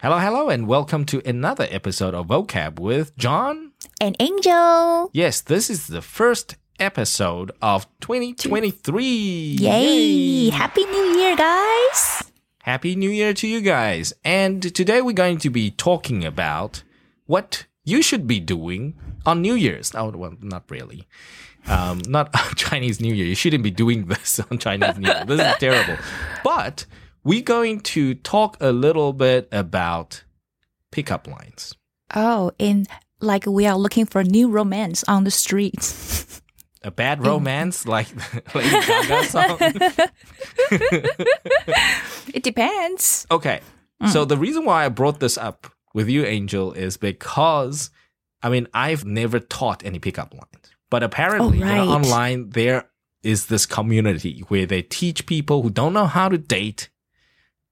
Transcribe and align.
Hello, 0.00 0.18
hello, 0.18 0.48
and 0.48 0.68
welcome 0.68 1.04
to 1.06 1.20
another 1.28 1.66
episode 1.70 2.14
of 2.14 2.26
Vocab 2.28 2.78
with 2.78 3.16
John. 3.16 3.72
and 4.00 4.16
angel. 4.20 5.10
Yes, 5.12 5.40
this 5.40 5.68
is 5.68 5.88
the 5.88 6.02
first 6.02 6.54
episode 6.78 7.50
of 7.60 7.86
2023. 8.00 9.56
Yay. 9.58 10.50
Happy 10.50 10.84
New 10.84 11.18
Year, 11.18 11.34
guys. 11.36 12.22
Happy 12.62 12.94
New 12.94 13.10
Year 13.10 13.34
to 13.34 13.48
you 13.48 13.60
guys. 13.60 14.12
And 14.24 14.62
today 14.74 15.02
we're 15.02 15.12
going 15.14 15.38
to 15.38 15.50
be 15.50 15.70
talking 15.72 16.24
about 16.24 16.84
what 17.26 17.66
you 17.84 18.00
should 18.02 18.26
be 18.28 18.38
doing 18.38 18.94
on 19.26 19.42
New 19.42 19.54
Year's. 19.54 19.92
Oh, 19.96 20.10
well, 20.10 20.34
not 20.40 20.70
really. 20.70 21.08
Um, 21.66 22.02
not 22.06 22.32
Chinese 22.56 23.00
New 23.00 23.12
Year. 23.12 23.26
You 23.26 23.34
shouldn't 23.34 23.64
be 23.64 23.72
doing 23.72 24.06
this 24.06 24.38
on 24.50 24.58
Chinese 24.58 24.96
New 24.96 25.08
Year. 25.08 25.24
This 25.26 25.40
is 25.40 25.56
terrible. 25.58 25.96
But 26.44 26.86
we're 27.24 27.42
going 27.42 27.80
to 27.80 28.14
talk 28.14 28.56
a 28.60 28.72
little 28.72 29.12
bit 29.12 29.48
about 29.52 30.24
pickup 30.90 31.26
lines. 31.26 31.74
Oh, 32.14 32.52
and 32.58 32.88
like 33.20 33.46
we 33.46 33.66
are 33.66 33.76
looking 33.76 34.06
for 34.06 34.20
a 34.20 34.24
new 34.24 34.48
romance 34.48 35.04
on 35.04 35.24
the 35.24 35.30
streets. 35.30 36.42
A 36.82 36.92
bad 36.92 37.26
romance 37.26 37.88
like 37.88 38.06
Lady 38.54 38.70
Gaga 38.70 39.24
song. 39.28 39.58
it 42.32 42.44
depends. 42.44 43.26
Okay. 43.32 43.60
Mm. 44.00 44.08
So 44.10 44.24
the 44.24 44.36
reason 44.36 44.64
why 44.64 44.84
I 44.84 44.88
brought 44.88 45.18
this 45.18 45.36
up 45.36 45.66
with 45.92 46.08
you, 46.08 46.24
Angel, 46.24 46.72
is 46.72 46.96
because 46.96 47.90
I 48.44 48.48
mean 48.48 48.68
I've 48.72 49.04
never 49.04 49.40
taught 49.40 49.84
any 49.84 49.98
pickup 49.98 50.32
lines. 50.32 50.70
But 50.88 51.02
apparently 51.02 51.58
you 51.58 51.64
know, 51.64 51.88
online 51.88 52.50
there 52.50 52.88
is 53.24 53.46
this 53.46 53.66
community 53.66 54.44
where 54.46 54.64
they 54.64 54.82
teach 54.82 55.26
people 55.26 55.62
who 55.62 55.70
don't 55.70 55.92
know 55.92 56.06
how 56.06 56.28
to 56.28 56.38
date 56.38 56.90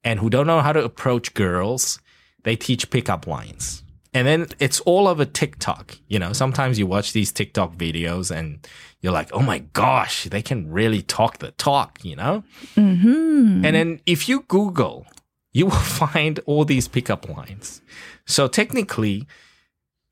and 0.06 0.20
who 0.20 0.30
don't 0.30 0.46
know 0.46 0.60
how 0.60 0.72
to 0.72 0.84
approach 0.84 1.34
girls, 1.34 1.98
they 2.44 2.54
teach 2.54 2.90
pickup 2.90 3.26
lines. 3.26 3.82
And 4.14 4.26
then 4.26 4.46
it's 4.60 4.78
all 4.80 5.08
over 5.08 5.24
TikTok. 5.24 5.98
You 6.06 6.20
know, 6.20 6.32
sometimes 6.32 6.78
you 6.78 6.86
watch 6.86 7.12
these 7.12 7.32
TikTok 7.32 7.74
videos 7.74 8.34
and 8.34 8.66
you're 9.00 9.12
like, 9.12 9.30
oh 9.32 9.42
my 9.42 9.58
gosh, 9.58 10.24
they 10.24 10.42
can 10.42 10.70
really 10.70 11.02
talk 11.02 11.38
the 11.38 11.50
talk, 11.50 12.04
you 12.04 12.14
know? 12.14 12.44
Mm-hmm. 12.76 13.64
And 13.64 13.76
then 13.76 14.00
if 14.06 14.28
you 14.28 14.44
Google, 14.46 15.06
you 15.52 15.66
will 15.66 15.72
find 16.04 16.38
all 16.46 16.64
these 16.64 16.86
pickup 16.86 17.28
lines. 17.28 17.82
So 18.26 18.46
technically, 18.46 19.26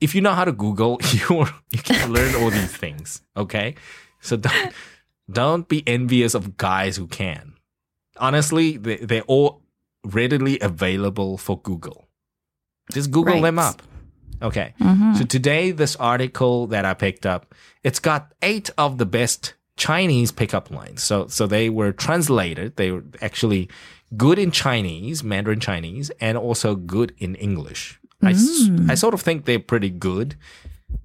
if 0.00 0.12
you 0.12 0.20
know 0.20 0.32
how 0.32 0.44
to 0.44 0.52
Google, 0.52 1.00
you 1.12 1.46
you 1.70 1.78
can 1.78 2.12
learn 2.12 2.34
all 2.34 2.50
these 2.50 2.76
things. 2.76 3.22
Okay, 3.36 3.76
so 4.20 4.36
don't 4.36 4.72
don't 5.30 5.68
be 5.68 5.86
envious 5.86 6.34
of 6.34 6.56
guys 6.56 6.96
who 6.96 7.06
can. 7.06 7.54
Honestly, 8.18 8.76
they 8.76 8.96
they're 8.96 9.22
all 9.22 9.63
readily 10.04 10.58
available 10.60 11.38
for 11.38 11.60
Google. 11.60 12.08
Just 12.92 13.10
Google 13.10 13.40
them 13.40 13.58
up. 13.58 13.82
Okay. 14.42 14.74
Mhm. 14.80 15.16
So 15.16 15.24
today, 15.24 15.70
this 15.70 15.96
article 15.96 16.66
that 16.66 16.84
I 16.84 16.92
picked 16.94 17.24
up, 17.24 17.54
it's 17.82 17.98
got 18.00 18.32
eight 18.42 18.68
of 18.76 18.98
the 18.98 19.06
best 19.06 19.54
Chinese 19.76 20.30
pickup 20.32 20.70
lines. 20.70 21.02
So, 21.02 21.26
so 21.28 21.46
they 21.46 21.70
were 21.70 21.92
translated. 21.92 22.76
They 22.76 22.90
were 22.90 23.04
actually 23.22 23.68
good 24.16 24.38
in 24.38 24.50
Chinese, 24.50 25.24
Mandarin 25.24 25.60
Chinese, 25.60 26.10
and 26.20 26.36
also 26.36 26.74
good 26.76 27.14
in 27.18 27.34
English. 27.36 27.98
I 28.22 28.34
I 28.88 28.94
sort 28.94 29.14
of 29.14 29.20
think 29.20 29.44
they're 29.44 29.58
pretty 29.58 29.90
good, 29.90 30.36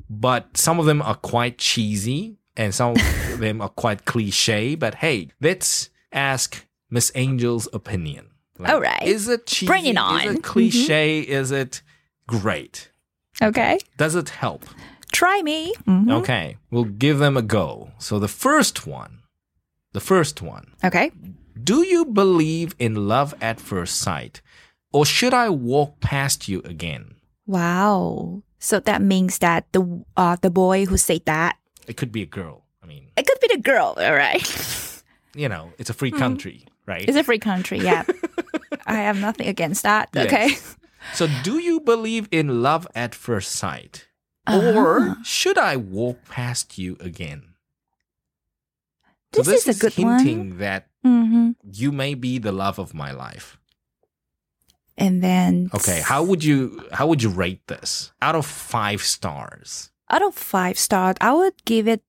but 0.10 0.56
some 0.58 0.80
of 0.80 0.86
them 0.86 1.02
are 1.02 1.16
quite 1.16 1.58
cheesy 1.58 2.38
and 2.56 2.74
some 2.74 2.92
of 2.96 3.40
them 3.40 3.62
are 3.62 3.70
quite 3.70 4.06
cliche. 4.06 4.76
But 4.76 4.96
hey, 4.96 5.30
let's 5.42 5.90
ask 6.14 6.66
Miss 6.90 7.10
Angel's 7.12 7.68
opinion. 7.74 8.29
Like, 8.60 8.72
All 8.74 8.82
right. 8.82 9.02
Is 9.04 9.28
it 9.30 9.46
cheesy? 9.48 9.68
Bring 9.68 9.86
it 9.86 9.92
Is 9.96 9.98
on. 9.98 10.28
it 10.36 10.44
cliche? 10.44 11.20
Is 11.22 11.52
it 11.52 11.82
great? 12.28 12.92
Okay. 13.42 13.80
Does 13.98 14.16
it 14.16 14.30
help? 14.30 14.66
Try 15.12 15.42
me. 15.42 15.74
Mhm. 15.88 16.12
Okay, 16.20 16.58
we'll 16.70 16.84
give 16.84 17.18
them 17.20 17.36
a 17.38 17.42
go. 17.42 17.92
So 17.98 18.20
the 18.20 18.28
first 18.28 18.86
one, 18.86 19.20
the 19.94 20.00
first 20.02 20.42
one. 20.42 20.74
Okay. 20.84 21.12
Do 21.64 21.82
you 21.84 22.06
believe 22.06 22.76
in 22.80 23.08
love 23.08 23.34
at 23.42 23.60
first 23.60 23.98
sight? 23.98 24.42
Or 24.92 25.06
should 25.06 25.34
I 25.34 25.50
walk 25.50 26.00
past 26.00 26.48
you 26.48 26.62
again? 26.66 27.16
Wow. 27.48 28.44
So 28.60 28.80
that 28.82 29.02
means 29.02 29.40
that 29.40 29.66
the 29.72 30.04
uh 30.18 30.36
the 30.42 30.50
boy 30.52 30.86
who 30.86 30.98
said 30.98 31.24
that 31.26 31.58
It 31.88 31.98
could 31.98 32.12
be 32.12 32.22
a 32.22 32.26
girl. 32.30 32.66
I 32.84 32.86
mean, 32.86 33.08
it 33.18 33.26
could 33.26 33.40
be 33.42 33.48
the 33.56 33.62
girl. 33.62 33.96
All 33.98 34.14
right. 34.16 34.46
you 35.36 35.50
know, 35.50 35.72
it's 35.80 35.90
a 35.90 35.94
free 35.94 36.12
country, 36.12 36.66
right? 36.86 37.08
It's 37.08 37.18
a 37.18 37.24
free 37.24 37.40
country. 37.40 37.80
Yeah. 37.80 38.04
I 38.86 38.96
have 38.96 39.18
nothing 39.20 39.48
against 39.48 39.84
that. 39.84 40.10
Yes. 40.14 40.26
Okay. 40.26 40.56
so 41.14 41.28
do 41.44 41.60
you 41.60 41.80
believe 41.80 42.28
in 42.32 42.62
love 42.62 42.88
at 42.96 43.16
first 43.16 43.52
sight? 43.52 44.08
Uh-huh. 44.48 44.74
Or 44.74 45.16
should 45.24 45.58
I 45.58 45.76
walk 45.78 46.26
past 46.30 46.78
you 46.78 46.98
again? 47.00 47.54
So 49.34 49.44
This, 49.44 49.68
is 49.68 49.78
a 49.78 49.80
good 49.80 49.94
hinting 49.94 50.50
one. 50.52 50.58
that 50.60 50.88
hmm 51.04 51.52
you 51.72 51.92
may 51.92 52.14
be 52.16 52.40
the 52.40 52.52
love 52.52 52.80
of 52.80 52.94
my 52.94 53.12
life. 53.12 53.58
And 54.98 55.24
then 55.24 55.70
Okay, 55.74 56.02
how 56.02 56.24
would 56.24 56.44
you 56.44 56.84
how 56.92 57.08
would 57.08 57.22
you 57.24 57.30
rate 57.30 57.62
this 57.68 58.12
out 58.22 58.36
of 58.36 58.46
five 58.46 59.02
stars? 59.02 59.92
out 60.10 60.24
of 60.26 60.34
five 60.34 60.78
stars, 60.80 61.16
I 61.22 61.32
would 61.34 61.54
give 61.66 61.88
it. 61.88 62.02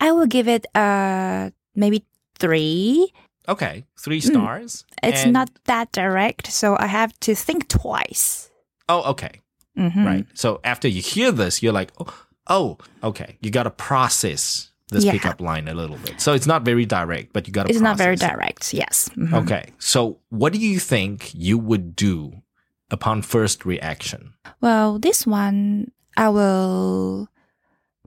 I 0.00 0.10
would 0.10 0.30
give 0.30 0.48
it 0.48 0.66
uh 0.74 1.50
maybe 1.76 2.04
three. 2.38 3.12
Okay, 3.48 3.84
three 3.98 4.20
Mm. 4.20 4.30
stars. 4.30 4.84
It's 5.02 5.24
And- 5.24 5.32
not 5.32 5.50
that 5.64 5.90
direct, 5.92 6.46
so 6.52 6.76
I 6.78 6.86
have 6.86 7.12
to 7.20 7.34
think 7.34 7.68
twice. 7.68 8.50
Oh, 8.88 9.02
okay, 9.12 9.40
Mhm. 9.76 10.04
right. 10.06 10.26
So 10.34 10.60
after 10.64 10.86
you 10.88 11.02
hear 11.02 11.32
this, 11.32 11.62
you're 11.62 11.72
like, 11.72 11.90
oh, 11.98 12.12
oh 12.48 12.78
okay. 13.02 13.38
You 13.40 13.50
got 13.50 13.64
to 13.64 13.70
process 13.70 14.70
this 14.90 15.04
Yeah. 15.04 15.12
pickup 15.12 15.40
line 15.40 15.68
a 15.68 15.74
little 15.74 15.96
bit. 16.04 16.20
So 16.20 16.34
it's 16.34 16.46
not 16.46 16.64
very 16.64 16.84
direct, 16.86 17.32
but 17.32 17.46
you 17.46 17.52
got 17.52 17.66
to. 17.66 17.70
It's 17.72 17.80
not 17.80 17.96
very 17.96 18.16
direct. 18.16 18.74
Yes. 18.74 19.08
Mhm. 19.16 19.32
Okay, 19.42 19.64
so 19.78 20.18
what 20.28 20.52
do 20.52 20.58
you 20.58 20.78
think 20.78 21.32
you 21.34 21.56
would 21.58 21.96
do 21.96 22.42
upon 22.90 23.22
first 23.22 23.64
reaction? 23.64 24.34
Well, 24.60 24.98
this 24.98 25.26
one 25.26 25.90
I 26.16 26.28
will. 26.28 27.28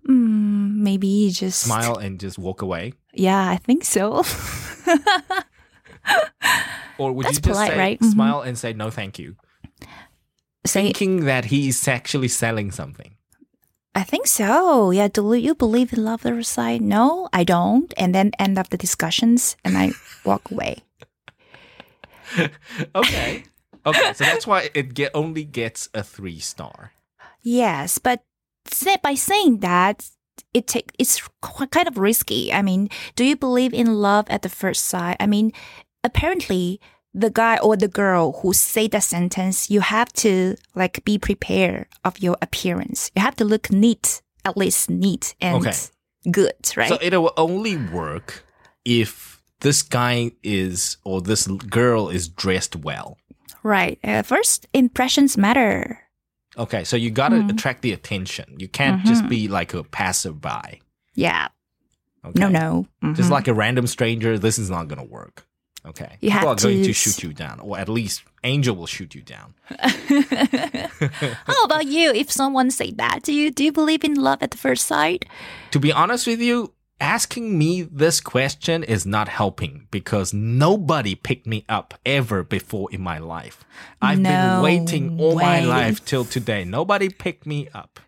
Mm, 0.07 0.75
maybe 0.75 1.31
just 1.31 1.61
Smile 1.61 1.97
and 1.97 2.19
just 2.19 2.37
walk 2.37 2.61
away, 2.61 2.93
Yeah, 3.15 3.49
I 3.49 3.57
think 3.57 3.83
so. 3.83 4.21
or 6.97 7.11
would 7.11 7.25
That's 7.25 7.37
you 7.37 7.41
just 7.41 7.43
polite, 7.43 7.71
say, 7.71 7.77
right? 7.77 8.03
Smile 8.03 8.39
mm-hmm. 8.39 8.49
and 8.49 8.57
say 8.57 8.73
no, 8.73 8.89
thank 8.89 9.19
you, 9.19 9.35
Say, 10.65 10.85
thinking 10.85 11.25
that 11.25 11.45
he's 11.45 11.87
actually 11.87 12.27
selling 12.27 12.71
something? 12.71 13.15
I 13.93 14.03
think 14.03 14.27
so. 14.27 14.91
Yeah. 14.91 15.07
Do 15.07 15.33
you 15.33 15.55
believe 15.55 15.93
in 15.93 16.03
love 16.03 16.25
at 16.25 16.33
first 16.33 16.51
sight? 16.51 16.81
No, 16.81 17.29
I 17.31 17.43
don't. 17.43 17.93
And 17.97 18.13
then 18.13 18.31
end 18.37 18.59
up 18.59 18.69
the 18.69 18.77
discussions, 18.77 19.55
and 19.63 19.77
I 19.77 19.91
walk 20.25 20.51
away. 20.51 20.83
okay. 22.95 23.43
Okay, 23.85 24.13
so 24.13 24.23
that's 24.23 24.47
why 24.47 24.69
it 24.73 24.95
get 24.95 25.11
only 25.13 25.43
gets 25.43 25.89
a 25.93 26.03
three 26.03 26.39
star. 26.39 26.91
Yes, 27.43 27.99
but 27.99 28.23
say, 28.65 28.97
by 29.01 29.13
saying 29.13 29.59
that, 29.59 30.09
it 30.55 30.67
take 30.67 30.91
it's 30.97 31.21
kind 31.75 31.87
of 31.87 31.97
risky. 31.97 32.51
I 32.53 32.61
mean, 32.63 32.87
do 33.15 33.23
you 33.23 33.35
believe 33.35 33.73
in 33.73 33.99
love 33.99 34.25
at 34.29 34.41
the 34.41 34.49
first 34.49 34.85
sight? 34.85 35.17
I 35.19 35.27
mean, 35.27 35.51
apparently 36.03 36.79
the 37.13 37.29
guy 37.29 37.57
or 37.59 37.77
the 37.77 37.87
girl 37.87 38.39
who 38.41 38.53
say 38.53 38.87
that 38.89 39.03
sentence, 39.03 39.69
you 39.69 39.81
have 39.81 40.11
to 40.13 40.55
like 40.75 41.03
be 41.05 41.17
prepared 41.17 41.87
of 42.03 42.19
your 42.19 42.37
appearance. 42.41 43.11
You 43.15 43.21
have 43.21 43.35
to 43.37 43.45
look 43.45 43.71
neat, 43.71 44.21
at 44.43 44.57
least 44.57 44.89
neat 44.89 45.35
and 45.39 45.55
Okay. 45.67 45.77
good, 46.31 46.53
right? 46.75 46.89
So 46.89 46.97
it 47.01 47.15
will 47.17 47.33
only 47.37 47.75
work 47.77 48.43
if 48.83 49.41
this 49.61 49.81
guy 49.81 50.31
is 50.43 50.97
or 51.03 51.21
this 51.21 51.47
girl 51.47 52.09
is 52.09 52.27
dressed 52.27 52.75
well. 52.75 53.17
right. 53.63 53.97
Uh, 54.03 54.21
first 54.21 54.67
impressions 54.73 55.37
matter. 55.37 55.99
Okay, 56.57 56.83
so 56.83 56.95
you 56.95 57.11
got 57.11 57.29
to 57.29 57.37
Mhm. 57.37 57.49
attract 57.51 57.81
the 57.81 57.91
attention. 57.91 58.55
You 58.57 58.67
can't 58.67 59.03
just 59.05 59.27
be 59.27 59.47
like 59.47 59.73
a 59.73 59.83
passerby. 59.83 60.81
Yeah. 61.13 61.47
Okay? 62.25 62.39
No, 62.39 62.47
no. 62.49 62.87
Just 63.13 63.29
Mhm. 63.29 63.33
like 63.33 63.47
a 63.47 63.53
random 63.53 63.87
stranger, 63.87 64.39
this 64.39 64.57
is 64.57 64.69
not 64.69 64.87
going 64.87 64.99
to 64.99 65.05
work. 65.05 65.45
Okay. 65.85 66.17
You 66.21 66.29
People 66.31 66.49
have 66.49 66.57
are 66.57 66.61
going 66.63 66.77
to 66.81 66.85
to 66.85 66.93
shoot 66.93 67.21
you 67.21 67.33
down, 67.33 67.59
or 67.59 67.77
at 67.77 67.87
least 67.89 68.23
Angel 68.43 68.75
will 68.75 68.87
shoot 68.87 69.13
you 69.13 69.21
down. 69.21 69.53
How 71.45 71.63
about 71.63 71.85
you? 71.87 72.11
If 72.11 72.31
someone 72.31 72.71
say 72.71 72.91
that, 72.91 73.19
do 73.23 73.33
you 73.33 73.51
do 73.51 73.63
you 73.63 73.71
believe 73.71 74.03
in 74.03 74.15
love 74.15 74.41
at 74.41 74.51
the 74.51 74.57
first 74.57 74.87
sight? 74.87 75.25
To 75.71 75.79
be 75.79 75.91
honest 75.91 76.25
with 76.27 76.39
you, 76.41 76.73
asking 76.99 77.57
me 77.57 77.81
this 77.81 78.19
question 78.21 78.83
is 78.83 79.05
not 79.05 79.27
helping 79.27 79.87
because 79.91 80.33
nobody 80.33 81.15
picked 81.15 81.47
me 81.47 81.65
up 81.67 81.93
ever 82.05 82.43
before 82.43 82.89
in 82.91 83.01
my 83.01 83.17
life. 83.17 83.63
I've 84.01 84.21
been 84.21 84.61
waiting 84.61 85.19
all 85.19 85.35
my 85.35 85.61
life 85.61 86.03
till 86.05 86.25
today. 86.25 86.63
Nobody 86.63 87.09
picked 87.09 87.45
me 87.45 87.67
up. 87.73 87.99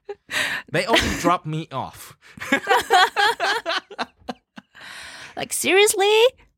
They 0.72 0.86
only 0.86 1.16
dropped 1.20 1.46
me 1.46 1.68
off. 1.72 2.18
Like 5.38 5.54
seriously? 5.54 6.12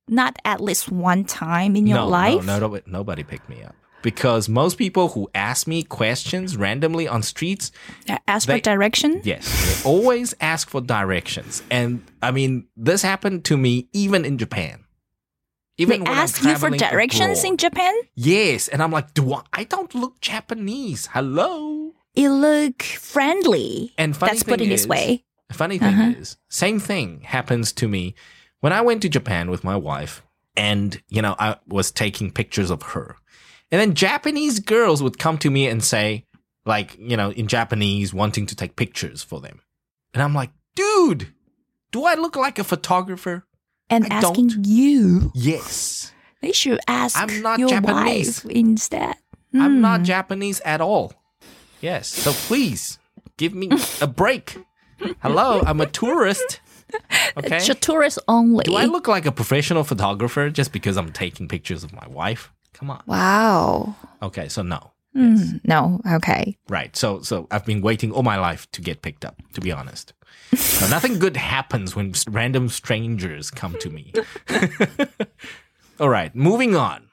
Not 0.07 0.37
at 0.45 0.61
least 0.61 0.89
one 0.89 1.25
time 1.25 1.75
in 1.75 1.85
your 1.85 1.99
no, 1.99 2.07
life? 2.07 2.45
no, 2.45 2.59
no, 2.59 2.79
nobody 2.87 3.23
picked 3.23 3.47
me 3.49 3.61
up. 3.61 3.75
Because 4.01 4.47
most 4.49 4.77
people 4.77 5.09
who 5.09 5.29
ask 5.35 5.67
me 5.67 5.83
questions 5.83 6.55
randomly 6.57 7.07
on 7.07 7.21
streets, 7.23 7.71
Uh, 8.07 8.17
Ask 8.27 8.45
for 8.47 8.53
They- 8.53 8.61
direction. 8.61 9.21
yes, 9.23 9.45
they 9.83 9.89
always 9.89 10.33
ask 10.41 10.69
for 10.69 10.81
directions. 10.81 11.63
And 11.69 12.03
I 12.21 12.31
mean, 12.31 12.67
this 12.77 13.01
happened 13.01 13.43
to 13.45 13.57
me 13.57 13.87
even 13.93 14.25
in 14.25 14.37
Japan. 14.37 14.85
They 15.77 15.83
Even 15.83 16.01
I'm 16.07 16.13
ask 16.17 16.43
you 16.43 16.57
for 16.57 16.69
directions 16.69 17.43
in. 17.45 17.55
Japan. 17.57 17.93
Yes, 18.15 18.67
and 18.67 18.83
I'm 18.83 18.91
like, 18.91 19.13
do 19.13 19.33
I? 19.33 19.41
I 19.53 19.63
don't 19.63 19.93
look 19.95 20.19
Japanese. 20.19 21.07
Hello. 21.13 21.93
You 22.15 22.33
look 22.33 22.83
friendly. 22.83 23.93
And 23.97 24.15
funny 24.15 24.31
That's 24.33 24.43
put 24.43 24.59
in 24.61 24.69
this 24.69 24.85
way. 24.87 25.23
Funny 25.53 25.79
thing 25.79 25.93
Uh-huh. 25.95 26.13
is, 26.19 26.37
same 26.49 26.79
thing 26.79 27.21
happens 27.23 27.71
to 27.73 27.87
me 27.87 28.13
when 28.59 28.71
I 28.73 28.81
went 28.81 29.01
to 29.03 29.09
Japan 29.09 29.49
with 29.49 29.63
my 29.63 29.75
wife, 29.75 30.21
and 30.55 31.01
you 31.07 31.21
know, 31.21 31.35
I 31.39 31.55
was 31.65 31.91
taking 31.91 32.29
pictures 32.31 32.69
of 32.69 32.81
her, 32.93 33.15
and 33.71 33.79
then 33.81 33.93
Japanese 33.93 34.59
girls 34.59 35.01
would 35.03 35.17
come 35.19 35.37
to 35.39 35.49
me 35.49 35.67
and 35.67 35.83
say, 35.83 36.25
like, 36.65 36.97
you 36.99 37.15
know, 37.17 37.31
in 37.31 37.47
Japanese, 37.47 38.13
wanting 38.13 38.45
to 38.47 38.55
take 38.55 38.75
pictures 38.75 39.23
for 39.23 39.39
them, 39.41 39.59
and 40.13 40.21
I'm 40.23 40.33
like, 40.35 40.51
dude, 40.75 41.33
do 41.91 42.03
I 42.05 42.15
look 42.15 42.35
like 42.35 42.59
a 42.59 42.63
photographer? 42.63 43.45
And 43.89 44.05
I 44.05 44.17
asking 44.17 44.49
don't. 44.49 44.65
you. 44.67 45.31
Yes, 45.33 46.11
They 46.41 46.51
should 46.51 46.79
ask 46.87 47.17
I'm 47.19 47.41
not 47.41 47.57
your 47.59 47.69
Japanese. 47.69 48.43
wife 48.45 48.53
instead. 48.53 49.15
I'm 49.53 49.81
not 49.81 50.01
Hmm. 50.01 50.03
Japanese 50.05 50.61
at 50.63 50.79
all. 50.79 51.13
Yes, 51.81 52.07
so 52.07 52.33
please 52.33 52.99
give 53.37 53.53
me 53.55 53.69
a 54.01 54.05
break. 54.07 54.57
Hello, 55.21 55.61
I'm 55.65 55.81
a 55.81 55.85
tourist. 55.87 56.59
Okay. 57.37 57.57
It's 57.57 57.69
a 57.69 57.75
tourist 57.75 58.17
only. 58.27 58.63
Do 58.63 58.73
I 58.75 58.85
look 58.85 59.07
like 59.07 59.27
a 59.27 59.31
professional 59.31 59.83
photographer 59.83 60.49
just 60.49 60.71
because 60.73 60.97
I'm 60.97 61.11
taking 61.11 61.47
pictures 61.47 61.83
of 61.83 61.93
my 61.93 62.07
wife? 62.07 62.51
Come 62.73 62.89
on. 62.91 63.03
Wow. 63.05 63.95
Okay, 64.21 64.47
so 64.49 64.61
no. 64.61 64.91
Mm, 65.15 65.59
no. 65.65 65.99
Okay. 66.13 66.57
Right. 66.69 66.95
So 66.95 67.21
so 67.21 67.47
I've 67.51 67.65
been 67.65 67.81
waiting 67.81 68.11
all 68.11 68.23
my 68.23 68.37
life 68.37 68.69
to 68.73 68.81
get 68.81 69.01
picked 69.01 69.25
up, 69.25 69.35
to 69.53 69.61
be 69.61 69.71
honest. 69.71 70.13
So 70.55 70.87
nothing 70.89 71.19
good 71.19 71.35
happens 71.37 71.95
when 71.95 72.13
random 72.29 72.69
strangers 72.69 73.49
come 73.51 73.75
to 73.79 73.89
me. 73.89 74.13
all 75.99 76.09
right, 76.09 76.33
moving 76.35 76.75
on. 76.75 77.09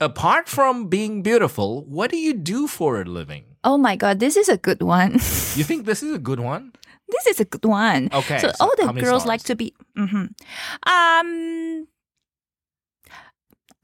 Apart 0.00 0.48
from 0.48 0.88
being 0.88 1.22
beautiful, 1.22 1.84
what 1.86 2.10
do 2.10 2.16
you 2.16 2.34
do 2.34 2.66
for 2.66 3.00
a 3.00 3.04
living? 3.04 3.44
Oh 3.62 3.78
my 3.78 3.96
God, 3.96 4.18
this 4.20 4.36
is 4.36 4.48
a 4.48 4.56
good 4.56 4.82
one. 4.82 5.12
You 5.54 5.62
think 5.64 5.86
this 5.86 6.02
is 6.02 6.14
a 6.14 6.18
good 6.18 6.40
one? 6.40 6.72
this 7.08 7.26
is 7.26 7.38
a 7.40 7.44
good 7.44 7.64
one. 7.64 8.08
Okay, 8.12 8.38
So, 8.38 8.48
so 8.48 8.54
all 8.60 8.74
the 8.76 9.00
girls 9.00 9.24
like 9.24 9.42
to 9.44 9.54
be. 9.54 9.72
mm-hmm. 9.96 10.34
Um, 10.82 11.86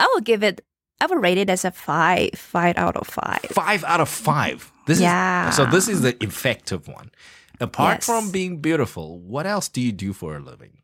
I 0.00 0.06
will 0.12 0.20
give 0.20 0.42
it. 0.42 0.64
I 1.00 1.06
would 1.06 1.22
rate 1.22 1.38
it 1.38 1.48
as 1.50 1.64
a 1.64 1.70
five, 1.70 2.30
five 2.36 2.76
out 2.76 2.96
of 2.96 3.06
five. 3.06 3.40
Five 3.52 3.84
out 3.84 4.00
of 4.00 4.08
five. 4.08 4.70
This 4.86 5.00
Yeah. 5.00 5.48
is 5.48 5.56
so 5.56 5.64
this 5.66 5.88
is 5.88 6.02
the 6.02 6.16
effective 6.22 6.88
one. 6.88 7.10
Apart 7.60 7.96
Yes. 7.98 8.06
from 8.06 8.30
being 8.30 8.60
beautiful, 8.60 9.18
what 9.20 9.46
else 9.46 9.68
do 9.68 9.80
you 9.80 9.92
do 9.92 10.12
for 10.12 10.36
a 10.36 10.40
living? 10.40 10.78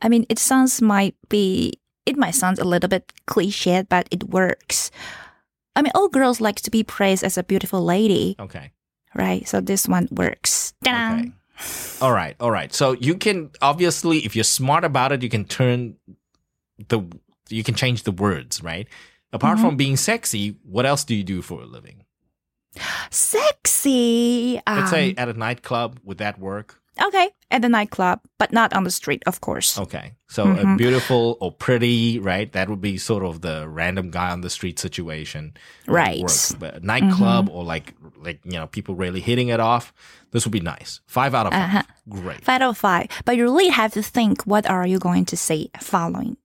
I 0.00 0.08
mean, 0.08 0.26
it 0.28 0.38
sounds 0.38 0.80
might 0.82 1.14
be. 1.28 1.74
It 2.06 2.16
might 2.16 2.34
sound 2.34 2.58
a 2.58 2.64
little 2.64 2.88
bit 2.88 3.12
cliched, 3.28 3.88
but 3.88 4.08
it 4.10 4.24
works. 4.30 4.90
I 5.76 5.82
mean, 5.82 5.92
all 5.94 6.08
girls 6.08 6.40
like 6.40 6.60
to 6.62 6.70
be 6.70 6.82
praised 6.82 7.22
as 7.22 7.38
a 7.38 7.42
beautiful 7.44 7.80
lady, 7.84 8.34
Okay. 8.40 8.72
right? 9.14 9.46
So 9.48 9.60
this 9.60 9.86
one 9.86 10.08
works. 10.10 10.74
Ta-da. 10.84 11.20
Okay. 11.20 11.32
All 12.00 12.12
right. 12.12 12.34
All 12.40 12.50
right. 12.50 12.74
So 12.74 12.92
you 12.98 13.14
can 13.16 13.50
obviously, 13.62 14.18
if 14.26 14.34
you're 14.34 14.42
smart 14.44 14.82
about 14.84 15.12
it, 15.12 15.22
you 15.22 15.28
can 15.30 15.44
turn 15.44 15.94
the, 16.88 17.00
you 17.48 17.62
can 17.62 17.74
change 17.76 18.02
the 18.02 18.10
words, 18.12 18.62
right? 18.62 18.88
Apart 19.32 19.56
Mm-hmm. 19.58 19.66
from 19.66 19.76
being 19.76 19.96
sexy, 19.96 20.56
what 20.62 20.84
else 20.86 21.04
do 21.04 21.14
you 21.14 21.24
do 21.24 21.40
for 21.42 21.62
a 21.62 21.66
living? 21.66 22.04
Sexy. 23.10 24.60
Let's 24.66 24.90
say 24.90 25.10
um, 25.10 25.14
at 25.18 25.28
a 25.28 25.32
nightclub, 25.34 26.00
would 26.04 26.18
that 26.18 26.38
work? 26.38 26.78
okay, 27.02 27.30
at 27.50 27.62
the 27.62 27.70
nightclub, 27.70 28.20
but 28.38 28.52
not 28.52 28.74
on 28.74 28.84
the 28.84 28.90
street, 28.90 29.22
of 29.26 29.40
course. 29.40 29.78
Okay. 29.78 30.12
So 30.28 30.42
a 30.44 30.54
Mhm. 30.64 30.76
beautiful 30.76 31.38
or 31.40 31.50
pretty, 31.50 32.18
right? 32.18 32.52
That 32.52 32.68
would 32.68 32.82
be 32.82 32.98
sort 32.98 33.24
of 33.24 33.40
the 33.40 33.66
random 33.66 34.10
guy 34.10 34.30
on 34.30 34.42
the 34.42 34.50
street 34.50 34.78
situation. 34.78 35.54
Right. 35.86 36.20
Mm-hmm. 36.22 36.58
But 36.60 36.74
a 36.76 36.80
nightclub 36.80 37.48
or 37.48 37.64
like, 37.64 37.94
like, 38.16 38.40
you 38.44 38.52
know, 38.52 38.66
people 38.66 38.94
really 38.94 39.20
hitting 39.20 39.48
it 39.48 39.58
off, 39.58 39.92
this 40.32 40.44
would 40.44 40.52
be 40.52 40.60
nice. 40.60 41.00
Five 41.06 41.34
out 41.34 41.46
of 41.46 41.52
5 41.54 41.62
Uh-huh. 41.64 41.82
Great. 42.10 42.44
Five 42.44 42.60
out 42.62 42.68
of 42.70 42.76
five. 42.78 43.06
But 43.24 43.36
you 43.36 43.44
really 43.44 43.68
have 43.68 43.92
to 43.94 44.02
think 44.02 44.42
what 44.44 44.68
are 44.68 44.86
you 44.86 44.98
going 44.98 45.24
to 45.26 45.36
say 45.36 45.70
following, 45.80 46.36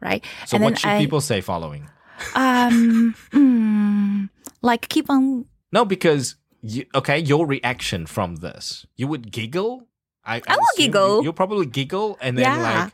right? 0.00 0.24
So 0.46 0.56
and 0.56 0.64
what 0.64 0.78
should 0.80 0.90
I, 0.90 0.98
people 0.98 1.20
say 1.20 1.40
following? 1.40 1.88
Um 2.34 3.14
mm, 3.32 4.28
like 4.62 4.88
keep 4.88 5.08
on 5.10 5.44
No, 5.72 5.84
because 5.84 6.36
you, 6.62 6.84
okay, 6.94 7.18
your 7.18 7.46
reaction 7.46 8.06
from 8.06 8.36
this, 8.36 8.86
you 8.96 9.06
would 9.08 9.30
giggle. 9.30 9.86
I, 10.24 10.42
I 10.48 10.56
will 10.56 10.66
giggle. 10.76 11.18
You, 11.18 11.24
you'll 11.24 11.32
probably 11.32 11.66
giggle, 11.66 12.16
and 12.20 12.36
then 12.36 12.44
Yeah. 12.44 12.62
like, 12.84 12.92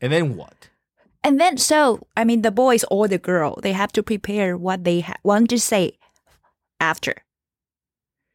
and 0.00 0.12
then 0.12 0.36
what? 0.36 0.70
and 1.26 1.40
then 1.40 1.56
so 1.56 2.06
I 2.16 2.24
mean 2.24 2.42
the 2.42 2.50
boys 2.50 2.84
or 2.90 3.08
the 3.08 3.16
girl 3.18 3.58
they 3.62 3.72
have 3.72 3.90
to 3.92 4.02
prepare 4.02 4.58
what 4.58 4.84
they 4.84 5.00
ha- 5.00 5.16
want 5.24 5.48
to 5.50 5.58
say 5.58 5.96
after. 6.80 7.14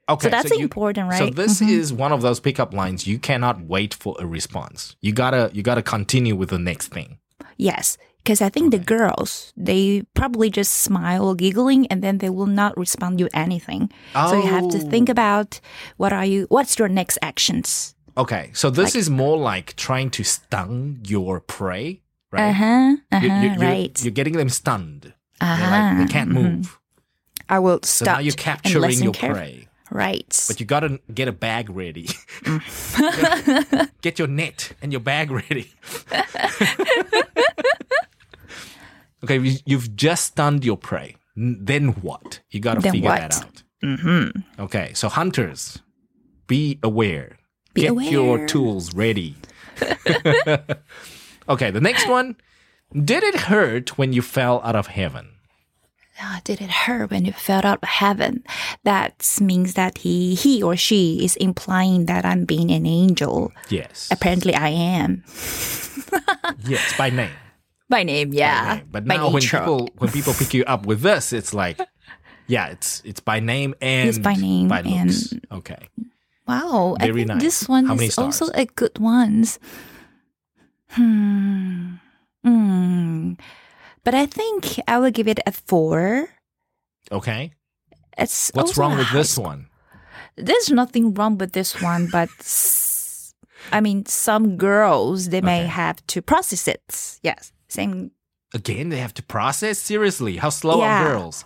Okay, 0.10 0.26
so 0.26 0.30
that's 0.32 0.50
you- 0.58 0.64
important, 0.64 1.08
right? 1.08 1.20
So 1.20 1.30
this 1.30 1.62
Mhm. 1.62 1.70
is 1.70 1.94
one 1.94 2.12
of 2.12 2.22
those 2.24 2.40
pickup 2.40 2.74
lines. 2.74 3.06
You 3.06 3.20
cannot 3.20 3.62
wait 3.68 3.94
for 3.94 4.16
a 4.20 4.26
response. 4.26 4.96
You 5.02 5.12
gotta, 5.14 5.52
you 5.54 5.62
gotta 5.62 5.84
continue 5.84 6.36
with 6.36 6.50
the 6.50 6.58
next 6.58 6.88
thing. 6.88 7.20
yes, 7.58 7.98
because 8.24 8.42
I 8.46 8.50
think 8.50 8.72
the 8.72 8.80
girls 8.80 9.54
they 9.58 10.04
probably 10.14 10.50
just 10.50 10.74
smile 10.86 11.34
giggling 11.36 11.88
and 11.88 12.02
then 12.04 12.18
they 12.20 12.30
will 12.30 12.46
not 12.52 12.78
respond 12.78 13.20
you 13.20 13.28
anything. 13.34 13.90
So 14.14 14.36
you 14.36 14.48
have 14.50 14.70
to 14.70 14.80
think 14.80 15.10
Oh. 15.10 15.12
about 15.18 15.60
what 15.98 16.14
are 16.14 16.26
you 16.26 16.46
what's 16.50 16.78
your 16.80 16.90
next 16.90 17.18
actions. 17.22 17.96
Okay, 18.18 18.52
so 18.54 18.70
this 18.70 18.94
like- 18.94 19.00
is 19.00 19.10
more 19.10 19.38
like 19.38 19.76
trying 19.76 20.10
to 20.12 20.24
stun 20.24 21.00
your 21.08 21.40
prey, 21.40 22.02
Uh 22.34 22.36
right? 22.38 22.52
huh. 22.56 22.96
Uh 23.12 23.20
You- 23.24 23.30
huh. 23.30 23.36
you- 23.42 23.50
you're, 23.50 23.60
right. 23.60 24.04
You're 24.04 24.12
getting 24.16 24.36
them 24.38 24.50
stunned. 24.50 25.14
Uh 25.42 25.56
They're 25.58 25.72
like, 25.72 25.98
they 26.08 26.12
can't 26.14 26.32
move. 26.32 26.78
I 27.48 27.60
will 27.60 27.80
stop. 27.84 28.06
So 28.06 28.06
now 28.06 28.20
you're 28.20 28.36
capturing 28.36 29.00
your 29.04 29.14
care- 29.14 29.34
prey. 29.34 29.66
Right. 29.92 30.30
But 30.48 30.60
you 30.60 30.68
gotta 30.68 31.00
get 31.14 31.28
a 31.28 31.32
bag 31.34 31.70
ready. 31.72 32.10
get 34.06 34.20
your 34.20 34.28
net 34.28 34.74
and 34.84 34.92
your 34.94 35.02
bag 35.02 35.32
ready. 35.32 35.72
okay, 39.24 39.38
you- 39.40 39.60
you've 39.66 39.96
just 39.96 40.26
stunned 40.26 40.64
your 40.66 40.78
prey. 40.78 41.16
Then 41.36 41.90
what? 42.02 42.42
You 42.52 42.60
gotta 42.60 42.82
figure 42.82 43.10
what? 43.10 43.20
that 43.32 43.38
out. 43.38 43.64
mm-hmm. 43.84 44.62
Okay, 44.62 44.92
so 44.94 45.08
hunters, 45.10 45.80
be 46.48 46.80
aware. 46.84 47.38
Be 47.74 47.82
Get 47.84 48.12
your 48.12 48.46
tools 48.48 48.94
ready. 48.96 49.36
okay, 51.48 51.72
the 51.72 51.82
next 51.82 52.08
one. 52.08 52.36
Did 52.94 53.24
it 53.24 53.36
hurt 53.52 53.98
when 53.98 54.14
you 54.14 54.22
fell 54.22 54.62
out 54.64 54.76
of 54.76 54.88
heaven? 54.88 55.30
Ah, 56.22 56.42
did 56.44 56.60
it 56.60 56.70
hurt 56.72 57.12
when 57.12 57.24
you 57.24 57.32
fell 57.32 57.64
out 57.66 57.80
of 57.82 57.88
heaven? 57.88 58.44
That 58.84 59.38
means 59.40 59.76
that 59.76 60.00
he, 60.00 60.36
he 60.36 60.62
or 60.62 60.76
she 60.76 61.24
is 61.24 61.36
implying 61.38 62.08
that 62.08 62.26
I'm 62.26 62.44
being 62.46 62.72
an 62.72 62.86
angel. 62.86 63.54
Yes. 63.70 64.10
Apparently, 64.12 64.54
I 64.56 64.70
am 64.70 65.24
Yes, 66.68 66.98
by 66.98 67.10
name. 67.12 67.32
By 67.90 68.04
name. 68.04 68.30
by 68.32 68.38
Yeah, 68.38 68.76
name. 68.76 68.88
But 68.92 69.06
by 69.06 69.18
now 69.18 69.30
when 69.30 69.42
people 69.42 69.90
when 69.98 70.12
people 70.12 70.34
pick 70.34 70.54
you 70.54 70.64
up 70.66 70.86
with 70.86 71.02
this, 71.02 71.34
it's 71.34 71.54
like, 71.54 71.80
yeah, 72.48 72.68
it's 72.68 73.02
it's 73.04 73.20
by 73.20 73.40
name 73.40 73.76
and 73.82 74.10
It's 74.10 74.18
by 74.20 74.36
name 74.36 74.68
by 74.68 74.82
and- 74.82 75.10
looks. 75.10 75.34
Okay. 75.52 75.90
Wow, 76.48 76.98
I 77.00 77.12
think 77.12 77.28
nice. 77.28 77.42
this 77.42 77.70
one 77.70 77.86
How 77.86 77.94
is 77.96 78.18
also 78.18 78.50
a 78.56 78.66
good 78.66 78.98
one. 78.98 79.46
Hmm. 80.90 81.96
Hmm. 82.44 83.34
But 84.04 84.16
I 84.16 84.26
think 84.26 84.80
I 84.88 84.98
will 84.98 85.12
give 85.12 85.28
it 85.28 85.40
a 85.46 85.52
four. 85.52 86.30
Okay. 87.12 87.52
It's 88.18 88.50
What's 88.54 88.78
wrong 88.78 88.98
with 88.98 89.12
this 89.14 89.38
one? 89.38 89.68
There's 90.36 90.72
nothing 90.72 91.14
wrong 91.14 91.38
with 91.38 91.52
this 91.54 91.82
one, 91.82 92.08
but 92.12 92.30
I 93.72 93.82
mean, 93.82 94.06
some 94.06 94.58
girls 94.58 95.30
they 95.30 95.42
may 95.42 95.66
have 95.66 96.02
to 96.08 96.22
process 96.22 96.68
it. 96.68 97.20
Yes, 97.22 97.52
same. 97.70 98.12
Again, 98.54 98.90
they 98.90 98.98
have 98.98 99.14
to 99.14 99.24
process 99.24 99.78
seriously. 99.80 100.38
How 100.38 100.50
slow 100.50 100.80
Yeah. 100.82 101.06
are 101.06 101.10
girls? 101.14 101.46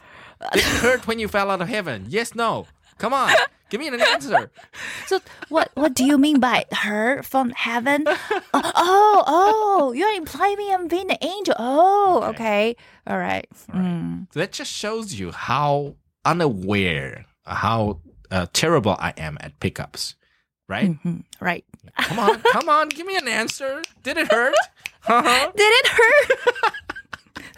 Did 0.54 0.60
it 0.64 0.66
hurt 0.82 1.08
when 1.08 1.20
you 1.20 1.28
fell 1.28 1.52
out 1.52 1.62
of 1.62 1.68
heaven? 1.70 2.06
Yes, 2.10 2.34
no. 2.36 2.66
Come 2.98 3.14
on, 3.14 3.34
give 3.70 3.80
me 3.82 3.88
an 3.88 4.00
answer. 4.02 4.52
So 5.08 5.20
what? 5.50 5.70
What 5.76 5.94
do 5.96 6.06
you 6.06 6.18
mean 6.18 6.40
by 6.40 6.64
her 6.72 7.22
from 7.24 7.50
heaven? 7.52 8.06
oh, 8.08 8.14
oh, 8.54 9.24
oh, 9.28 9.92
you're 9.92 10.14
implying 10.14 10.58
me 10.58 10.72
I'm 10.74 10.88
being 10.88 11.12
an 11.12 11.18
angel. 11.22 11.56
Oh, 11.60 12.22
Okay. 12.24 12.30
okay, 12.30 12.76
all 13.08 13.18
right. 13.18 13.48
Mm. 13.72 14.32
That 14.32 14.52
just 14.54 14.72
shows 14.72 15.14
you 15.20 15.32
how 15.32 15.96
unaware, 16.24 17.26
how 17.46 18.00
uh, 18.32 18.46
terrible 18.54 18.96
I 19.00 19.14
am 19.18 19.38
at 19.42 19.60
pickups. 19.60 20.16
Right? 20.70 20.92
Mhm, 21.04 21.24
Right. 21.42 21.66
Come 22.00 22.20
on, 22.20 22.40
come 22.54 22.70
on, 22.70 22.88
give 22.90 23.06
me 23.06 23.18
an 23.18 23.28
answer. 23.28 23.82
Did 24.04 24.18
it 24.18 24.32
hurt? 24.32 24.56
Uh-huh. 25.08 25.52
Did 25.56 25.64
it 25.64 25.88
hurt? 25.88 26.74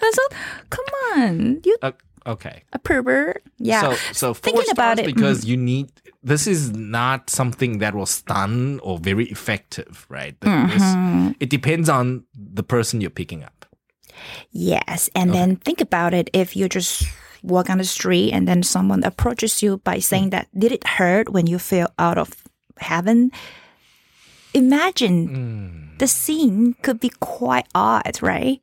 so, 0.14 0.22
come 0.70 0.86
on. 1.16 1.62
You 1.64 1.78
Uh, 1.82 1.92
Okay. 2.28 2.64
a 2.74 2.80
pervert. 2.80 3.44
Yeah. 3.60 3.82
So, 3.82 3.94
so 4.14 4.34
four 4.34 4.54
Thinking 4.54 4.72
about 4.72 4.98
it, 4.98 5.06
because 5.06 5.46
you 5.46 5.56
need. 5.58 5.92
This 6.24 6.48
is 6.48 6.72
not 6.72 7.30
something 7.30 7.78
that 7.80 7.94
will 7.94 8.08
stun 8.08 8.80
or 8.82 8.98
very 8.98 9.25
effective, 9.30 10.08
right? 10.10 10.34
Mm-hmm. 10.40 10.74
this- 10.74 11.36
it 11.40 11.50
depends 11.52 11.88
on 11.88 12.24
the 12.34 12.64
person 12.64 13.00
you're 13.00 13.12
picking 13.14 13.44
up. 13.44 13.68
Yes, 14.50 15.08
and 15.14 15.34
then 15.36 15.58
think 15.58 15.82
about 15.82 16.14
it. 16.16 16.30
If 16.34 16.56
you 16.56 16.68
just 16.68 17.04
walk 17.44 17.70
on 17.70 17.78
the 17.78 17.84
street 17.86 18.32
and 18.34 18.48
then 18.48 18.64
someone 18.64 19.04
approaches 19.04 19.62
you 19.62 19.78
by 19.86 20.00
saying 20.00 20.32
that, 20.32 20.48
did 20.58 20.72
it 20.72 20.88
hurt 20.98 21.30
when 21.30 21.46
you 21.46 21.60
fell 21.60 21.94
out 22.00 22.18
of 22.18 22.32
heaven? 22.80 23.30
Imagine 24.56 25.28
Mm, 25.28 26.00
the 26.00 26.08
scene 26.08 26.76
could 26.82 27.00
be 27.00 27.12
quite 27.20 27.68
odd, 27.76 28.22
right? 28.22 28.62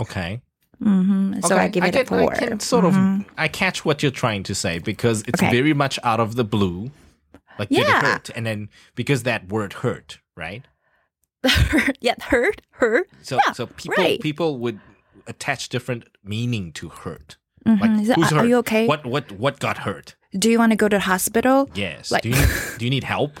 okay. 0.00 0.40
hmm 0.78 1.40
So 1.42 1.54
okay. 1.56 1.64
I 1.64 1.68
give 1.68 1.84
it 1.84 1.92
can, 1.92 2.02
a 2.02 2.06
four. 2.06 2.32
I 2.32 2.36
can 2.38 2.60
sort 2.60 2.84
of. 2.84 2.94
I 3.36 3.48
catch 3.48 3.84
what 3.84 4.02
you're 4.02 4.12
trying 4.24 4.44
to 4.44 4.54
say 4.54 4.78
because 4.78 5.22
it's 5.26 5.42
Okay. 5.42 5.50
very 5.50 5.74
much 5.74 5.98
out 6.04 6.20
of 6.20 6.36
the 6.36 6.44
blue. 6.44 6.90
Like 7.58 7.68
did 7.70 7.80
it 7.80 7.88
Yeah. 7.88 8.02
hurt? 8.02 8.30
And 8.36 8.46
then 8.46 8.68
because 8.94 9.24
that 9.24 9.48
word 9.48 9.72
hurt, 9.82 10.20
right? 10.36 10.62
yeah, 12.00 12.14
hurt, 12.22 12.62
hurt. 12.70 13.08
So 13.22 13.38
Yeah, 13.44 13.52
so 13.52 13.66
people 13.66 14.04
right. 14.04 14.20
people 14.20 14.58
would 14.58 14.78
attach 15.26 15.68
different 15.68 16.04
meaning 16.22 16.70
to 16.78 16.88
hurt. 17.02 17.36
Mhm. 17.66 17.80
Like 17.82 18.06
So, 18.06 18.14
who's 18.14 18.30
are- 18.32 18.36
hurt? 18.36 18.44
are 18.44 18.46
you 18.46 18.56
okay? 18.62 18.86
What 18.86 19.02
what 19.04 19.32
what 19.32 19.58
got 19.58 19.78
hurt? 19.78 20.14
Do 20.38 20.48
you 20.50 20.58
want 20.62 20.70
to 20.72 20.76
go 20.76 20.86
to 20.88 20.96
the 20.96 21.06
hospital? 21.10 21.68
Yes. 21.74 22.12
Like- 22.12 22.22
do 22.22 22.28
you 22.30 22.36
need, 22.40 22.50
do 22.78 22.84
you 22.86 22.90
need 22.90 23.04
help? 23.04 23.40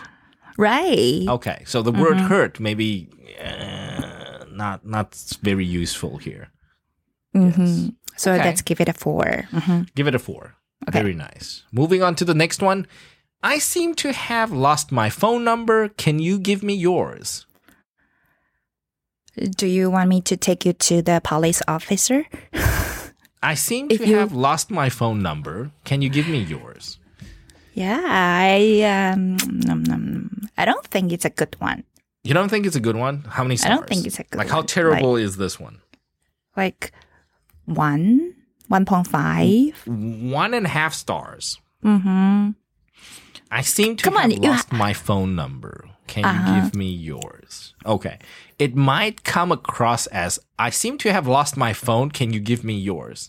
Right. 0.58 1.24
Okay. 1.28 1.62
So 1.66 1.82
the 1.82 1.92
word 1.92 2.16
Mm-hmm. 2.18 2.26
hurt 2.28 2.60
maybe 2.60 3.08
uh, 3.40 4.44
not 4.50 4.84
not 4.84 5.14
very 5.42 5.64
useful 5.64 6.18
here. 6.18 6.50
hmm 7.32 7.94
So 8.16 8.32
Okay. 8.34 8.44
let's 8.44 8.62
give 8.62 8.80
it 8.82 8.88
a 8.88 8.92
4 8.92 9.48
hmm 9.52 9.82
Give 9.94 10.08
it 10.10 10.14
a 10.14 10.18
four. 10.18 10.54
Okay. 10.88 10.98
Very 11.00 11.14
nice. 11.14 11.62
Moving 11.72 12.02
on 12.02 12.14
to 12.16 12.24
the 12.24 12.34
next 12.34 12.60
one. 12.62 12.86
I 13.42 13.58
seem 13.60 13.94
to 14.02 14.10
have 14.12 14.50
lost 14.50 14.90
my 14.90 15.10
phone 15.10 15.44
number. 15.44 15.88
Can 15.94 16.18
you 16.18 16.38
give 16.42 16.62
me 16.66 16.74
yours? 16.74 17.46
Do 19.56 19.66
you 19.66 19.90
want 19.90 20.08
me 20.10 20.20
to 20.22 20.36
take 20.36 20.66
you 20.66 20.72
to 20.90 21.02
the 21.02 21.20
police 21.22 21.62
officer? 21.68 22.26
I 23.42 23.54
seem 23.54 23.86
If 23.90 23.98
to 24.02 24.06
you- 24.08 24.18
have 24.18 24.32
lost 24.34 24.70
my 24.70 24.90
phone 24.90 25.22
number. 25.22 25.70
Can 25.84 26.02
you 26.02 26.10
give 26.10 26.26
me 26.26 26.42
yours? 26.42 26.98
Yeah, 27.78 28.02
I 28.04 28.82
um, 29.14 29.36
nom, 29.66 29.82
nom. 29.84 30.48
I 30.56 30.64
don't 30.64 30.84
think 30.86 31.12
it's 31.12 31.24
a 31.24 31.30
good 31.30 31.54
one. 31.60 31.84
You 32.24 32.34
don't 32.34 32.48
think 32.48 32.66
it's 32.66 32.74
a 32.76 32.80
good 32.80 32.96
one? 32.96 33.22
How 33.28 33.44
many 33.44 33.56
stars? 33.56 33.70
I 33.70 33.74
don't 33.76 33.88
think 33.88 34.04
it's 34.06 34.18
a 34.18 34.24
good 34.24 34.38
Like 34.38 34.48
how 34.50 34.62
terrible 34.62 35.14
is 35.16 35.36
this 35.36 35.60
one? 35.60 35.78
Like 36.56 36.90
one, 37.66 38.34
one 38.66 38.84
point 38.84 39.06
five. 39.06 39.78
One 39.86 40.54
and 40.54 40.66
a 40.66 40.68
half 40.68 40.92
stars. 40.92 41.60
Mm-hmm. 41.84 42.50
I 43.50 43.62
seem 43.62 43.94
to 43.96 44.04
Come 44.04 44.16
have 44.16 44.32
on, 44.32 44.36
lost 44.42 44.72
my 44.72 44.92
phone 44.92 45.36
number. 45.36 45.84
Can 46.08 46.24
Uh-huh. 46.24 46.54
you 46.56 46.62
give 46.62 46.74
me 46.74 46.90
yours? 46.90 47.74
Okay. 47.86 48.18
It 48.58 48.74
might 48.74 49.22
come 49.22 49.52
across 49.52 50.06
as 50.08 50.40
I 50.58 50.70
seem 50.70 50.98
to 50.98 51.12
have 51.12 51.28
lost 51.28 51.56
my 51.56 51.72
phone. 51.72 52.10
Can 52.10 52.32
you 52.32 52.40
give 52.40 52.64
me 52.64 52.74
yours? 52.74 53.28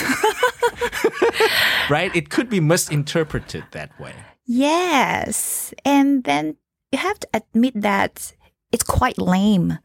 right? 1.90 2.14
It 2.14 2.30
could 2.30 2.48
be 2.48 2.60
misinterpreted 2.60 3.64
that 3.72 3.98
way. 4.00 4.14
Yes, 4.46 5.72
and 5.84 6.24
then 6.24 6.56
you 6.92 6.98
have 6.98 7.20
to 7.20 7.28
admit 7.34 7.80
that 7.80 8.32
it's 8.72 8.82
quite 8.82 9.18
lame. 9.18 9.78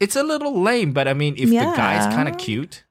It's 0.00 0.16
a 0.16 0.22
little 0.22 0.60
lame, 0.60 0.92
but 0.92 1.06
I 1.06 1.14
mean, 1.14 1.34
if 1.36 1.48
the 1.48 1.56
guy's 1.76 2.12
kind 2.14 2.28
of 2.28 2.38
cute 2.38 2.84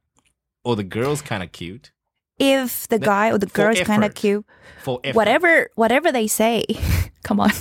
or 0.63 0.75
the 0.75 0.83
girl's 0.83 1.21
kind 1.21 1.43
of 1.43 1.51
cute, 1.51 1.91
If 2.39 2.88
the 2.88 3.00
guy 3.00 3.31
or 3.31 3.38
the 3.38 3.48
girl 3.48 3.75
is 3.75 3.86
kind 3.88 4.03
of 4.03 4.13
cute, 4.15 4.45
for 4.81 5.00
effort. 5.03 5.15
whatever 5.15 5.69
whatever 5.75 6.12
they 6.12 6.27
say, 6.27 6.65
come 7.24 7.39
on. 7.39 7.51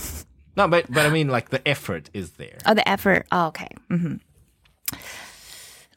No, 0.56 0.68
but 0.68 0.90
but 0.92 1.06
I 1.06 1.10
mean, 1.10 1.28
like 1.28 1.50
the 1.50 1.66
effort 1.66 2.10
is 2.12 2.32
there. 2.32 2.58
Oh, 2.66 2.74
the 2.74 2.86
effort. 2.88 3.26
Oh, 3.32 3.46
okay. 3.48 3.68
Mm-hmm. 3.90 4.16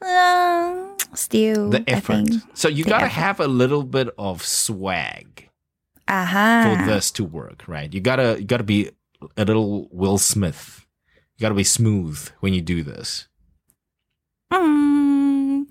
Um, 0.04 0.96
still, 1.14 1.70
The 1.70 1.84
effort. 1.88 2.28
So 2.54 2.68
you 2.68 2.84
gotta 2.84 3.06
effort. 3.06 3.12
have 3.14 3.40
a 3.40 3.48
little 3.48 3.82
bit 3.82 4.08
of 4.18 4.44
swag. 4.44 5.48
Aha. 6.06 6.76
for 6.76 6.84
this 6.86 7.10
to 7.12 7.24
work, 7.24 7.64
right? 7.66 7.92
You 7.92 8.00
gotta 8.00 8.36
you 8.38 8.44
gotta 8.44 8.62
be 8.64 8.90
a 9.38 9.44
little 9.44 9.88
Will 9.90 10.18
Smith. 10.18 10.84
You 11.38 11.42
gotta 11.42 11.54
be 11.54 11.64
smooth 11.64 12.28
when 12.40 12.52
you 12.52 12.60
do 12.60 12.82
this. 12.82 13.26
Mm, 14.52 15.66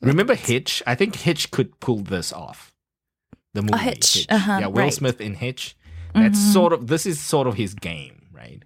Remember 0.00 0.34
Hitch? 0.36 0.82
I 0.86 0.94
think 0.94 1.16
Hitch 1.16 1.50
could 1.50 1.78
pull 1.80 1.98
this 1.98 2.32
off. 2.32 2.72
The 3.54 3.62
movie 3.62 3.78
Hitch, 3.78 4.26
uh-huh, 4.30 4.58
yeah, 4.60 4.66
Will 4.68 4.84
right. 4.84 4.94
Smith 4.94 5.20
in 5.20 5.34
Hitch. 5.34 5.76
That's 6.14 6.38
Mhm. 6.38 6.52
sort 6.52 6.72
of 6.72 6.86
this 6.86 7.04
is 7.06 7.18
sort 7.20 7.46
of 7.48 7.54
his 7.54 7.74
game, 7.74 8.28
right? 8.32 8.62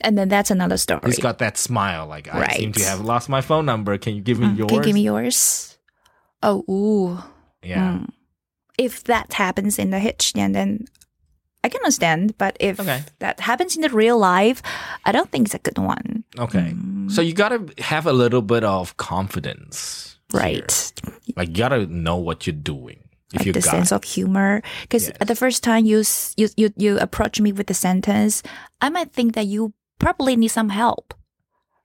And 0.00 0.16
then 0.18 0.28
that's 0.28 0.50
another 0.50 0.76
story. 0.76 1.00
He's 1.06 1.18
got 1.18 1.38
that 1.38 1.56
smile, 1.58 2.06
like 2.06 2.28
I 2.32 2.54
seem 2.54 2.72
to 2.72 2.84
have 2.84 3.00
lost 3.00 3.28
my 3.28 3.40
phone 3.40 3.66
number. 3.66 3.96
Can 3.98 4.14
you 4.14 4.22
give 4.22 4.38
me 4.38 4.46
Mm, 4.46 4.58
yours? 4.58 4.68
Can 4.68 4.76
you 4.78 4.84
give 4.84 4.94
me 4.94 5.02
yours? 5.02 5.78
Oh, 6.42 6.64
ooh. 6.68 7.18
yeah. 7.62 7.98
Mm. 7.98 8.08
If 8.78 9.04
that 9.04 9.32
happens 9.32 9.78
in 9.78 9.90
the 9.90 9.98
hitch, 9.98 10.34
then 10.34 10.52
then 10.52 10.84
I 11.64 11.68
can 11.68 11.80
understand. 11.80 12.36
But 12.38 12.56
if 12.60 12.78
Okay. 12.78 13.02
that 13.20 13.40
happens 13.40 13.74
in 13.74 13.82
the 13.82 13.88
real 13.88 14.18
life, 14.18 14.60
I 15.04 15.12
don't 15.12 15.30
think 15.32 15.46
it's 15.48 15.54
a 15.54 15.58
good 15.64 15.78
one. 15.78 16.24
Okay. 16.38 16.74
Mm. 16.76 17.10
So 17.10 17.22
you 17.22 17.32
gotta 17.32 17.64
have 17.82 18.06
a 18.06 18.12
little 18.12 18.42
bit 18.42 18.64
of 18.64 18.96
confidence. 18.96 20.12
here. 20.32 20.40
Right. 20.40 20.92
Like 21.36 21.48
you 21.50 21.54
gotta 21.56 21.86
know 21.86 22.16
what 22.16 22.46
you're 22.46 22.54
doing. 22.56 22.98
If 23.32 23.40
like 23.40 23.46
you 23.46 23.52
the 23.52 23.60
got 23.60 23.68
a 23.74 23.76
sense 23.78 23.92
of 23.92 24.04
humor. 24.04 24.62
Because 24.82 25.08
Yes. 25.08 25.16
the 25.26 25.34
first 25.36 25.62
time 25.64 25.86
you, 25.86 26.02
you 26.36 26.48
you 26.56 26.70
you 26.76 26.98
approach 26.98 27.40
me 27.40 27.52
with 27.52 27.66
the 27.66 27.74
sentence, 27.74 28.42
I 28.80 28.90
might 28.90 29.12
think 29.12 29.34
that 29.34 29.46
you 29.46 29.72
probably 29.98 30.36
need 30.36 30.48
some 30.48 30.68
help. 30.70 31.14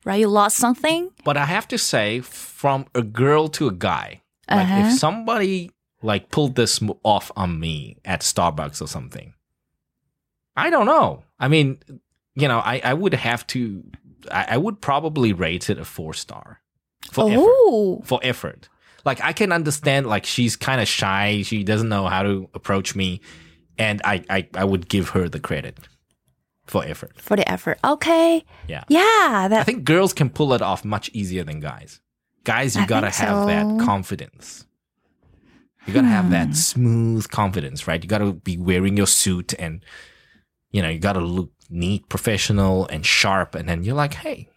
Right? 0.04 0.20
You 0.22 0.28
lost 0.28 0.58
something. 0.58 1.12
But 1.24 1.38
I 1.38 1.46
have 1.46 1.68
to 1.70 1.78
say, 1.78 2.22
from 2.22 2.86
a 2.96 3.04
girl 3.04 3.48
to 3.50 3.68
a 3.68 3.72
guy, 3.72 4.22
like 4.50 4.68
Uh-huh. 4.68 4.88
if 4.88 4.98
somebody 4.98 5.72
like 6.02 6.32
pulled 6.32 6.56
this 6.56 6.82
off 7.04 7.32
on 7.36 7.60
me 7.60 7.98
at 8.04 8.22
Starbucks 8.22 8.82
or 8.82 8.88
something, 8.88 9.34
I 10.56 10.70
don't 10.72 10.88
know. 10.88 11.24
I 11.40 11.48
mean, 11.48 11.78
you 12.36 12.48
know, 12.48 12.60
I, 12.60 12.82
I 12.84 12.94
would 12.96 13.14
have 13.14 13.46
to, 13.48 13.84
I, 14.32 14.46
I 14.52 14.58
would 14.58 14.82
probably 14.82 15.34
rate 15.34 15.70
it 15.70 15.78
a 15.78 15.86
four 15.86 16.14
star 16.16 16.62
for 17.12 17.30
effort. 17.30 17.44
Oh. 17.46 18.02
For 18.04 18.20
effort. 18.24 18.70
Like 19.06 19.22
I 19.22 19.34
can 19.34 19.52
understand, 19.52 20.08
like 20.08 20.26
she's 20.26 20.56
kind 20.56 20.82
of 20.82 20.88
shy, 20.88 21.42
she 21.44 21.64
doesn't 21.64 21.90
know 21.90 22.08
how 22.08 22.24
to 22.24 22.50
approach 22.54 22.96
me, 22.96 23.22
and 23.78 24.02
I, 24.04 24.24
I, 24.30 24.48
I 24.56 24.64
would 24.64 24.90
give 24.90 25.10
her 25.10 25.30
the 25.30 25.40
credit 25.40 25.78
for 26.72 26.86
effort. 26.86 27.12
For 27.20 27.36
the 27.36 27.44
effort. 27.52 27.78
Okay. 27.84 28.46
Yeah. 28.68 28.84
Yeah. 28.88 29.50
I 29.52 29.64
think 29.66 29.84
girls 29.84 30.14
can 30.14 30.30
pull 30.30 30.54
it 30.54 30.62
off 30.62 30.86
much 30.86 31.10
easier 31.14 31.44
than 31.44 31.60
guys. 31.60 32.00
Guys, 32.46 32.76
you 32.78 32.84
I 32.84 32.86
gotta 32.86 33.10
have 33.12 33.46
that 33.48 33.68
confidence. 33.86 34.66
You 35.86 35.94
gotta 35.94 36.08
have 36.08 36.26
Hmm. 36.26 36.32
that 36.32 36.56
smooth 36.56 37.28
confidence, 37.30 37.88
right? 37.88 38.02
You 38.02 38.08
gotta 38.08 38.32
be 38.32 38.56
wearing 38.58 38.96
your 38.96 39.08
suit 39.08 39.54
and, 39.60 39.84
you 40.72 40.82
know, 40.82 40.88
you 40.90 41.00
gotta 41.00 41.20
look 41.20 41.52
neat, 41.70 42.08
professional, 42.08 42.88
and 42.88 43.06
sharp. 43.06 43.54
And 43.54 43.68
then 43.68 43.84
you're 43.84 43.96
like, 44.04 44.14
hey, 44.14 44.48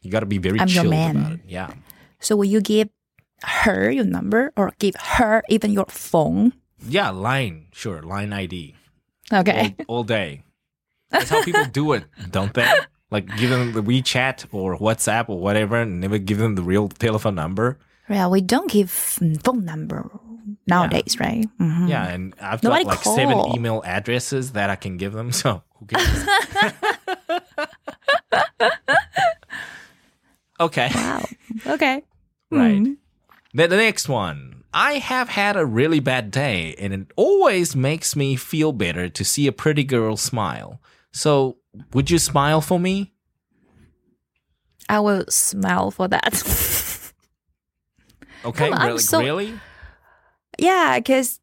you 0.00 0.10
gotta 0.10 0.26
be 0.26 0.38
very 0.38 0.58
I'm 0.58 0.68
your 0.68 0.82
chilled 0.84 0.94
man. 0.94 1.16
about 1.16 1.32
it. 1.32 1.40
Yeah. 1.46 1.70
So 2.18 2.34
will 2.36 2.46
you 2.46 2.60
give 2.60 2.88
her 3.42 3.90
your 3.90 4.04
number 4.04 4.52
or 4.56 4.72
give 4.78 4.94
her 4.96 5.42
even 5.48 5.72
your 5.72 5.86
phone? 5.88 6.52
Yeah, 6.82 7.10
line, 7.10 7.66
sure, 7.72 8.02
line 8.02 8.32
ID. 8.32 8.74
Okay. 9.32 9.74
All, 9.88 9.96
all 9.98 10.04
day. 10.04 10.42
That's 11.10 11.30
how 11.30 11.42
people 11.42 11.64
do 11.66 11.92
it, 11.92 12.04
don't 12.30 12.54
they? 12.54 12.68
Like 13.10 13.26
give 13.36 13.50
them 13.50 13.72
the 13.72 13.82
WeChat 13.82 14.46
or 14.52 14.78
WhatsApp 14.78 15.28
or 15.28 15.40
whatever 15.40 15.80
and 15.80 16.00
never 16.00 16.18
give 16.18 16.38
them 16.38 16.54
the 16.54 16.62
real 16.62 16.88
telephone 16.88 17.34
number. 17.34 17.78
Yeah, 18.08 18.28
we 18.28 18.40
don't 18.40 18.70
give 18.70 18.88
mm, 19.20 19.42
phone 19.42 19.64
number 19.64 20.10
nowadays, 20.66 21.18
right? 21.18 21.46
Mhm. 21.60 21.88
Yeah, 21.88 22.06
and 22.08 22.34
I've 22.40 22.62
Nobody 22.62 22.84
got 22.84 22.90
like 22.90 23.02
seven 23.04 23.38
email 23.54 23.82
addresses 23.84 24.52
that 24.52 24.70
I 24.70 24.76
can 24.76 24.96
give 24.96 25.12
them. 25.12 25.32
So 25.32 25.62
who 25.78 25.86
cares? 25.86 26.08
okay, 30.60 30.90
Wow. 30.94 31.24
Okay. 31.66 32.02
right. 32.50 32.78
Mm. 32.80 32.96
Then 33.54 33.70
the 33.70 33.76
next 33.76 34.08
one. 34.08 34.59
I 34.72 34.94
have 34.94 35.28
had 35.28 35.56
a 35.56 35.66
really 35.66 36.00
bad 36.00 36.30
day, 36.30 36.74
and 36.78 36.92
it 36.92 37.06
always 37.16 37.74
makes 37.74 38.14
me 38.14 38.36
feel 38.36 38.72
better 38.72 39.08
to 39.08 39.24
see 39.24 39.46
a 39.46 39.52
pretty 39.52 39.82
girl 39.84 40.16
smile. 40.16 40.80
So, 41.12 41.56
would 41.92 42.10
you 42.10 42.18
smile 42.18 42.60
for 42.60 42.78
me? 42.78 43.12
I 44.88 45.00
will 45.00 45.24
smile 45.28 45.90
for 45.90 46.08
that. 46.08 46.42
Okay, 48.42 48.70
on, 48.70 48.86
really, 48.86 48.98
so- 49.00 49.20
really? 49.20 49.60
yeah, 50.58 50.98
because 50.98 51.40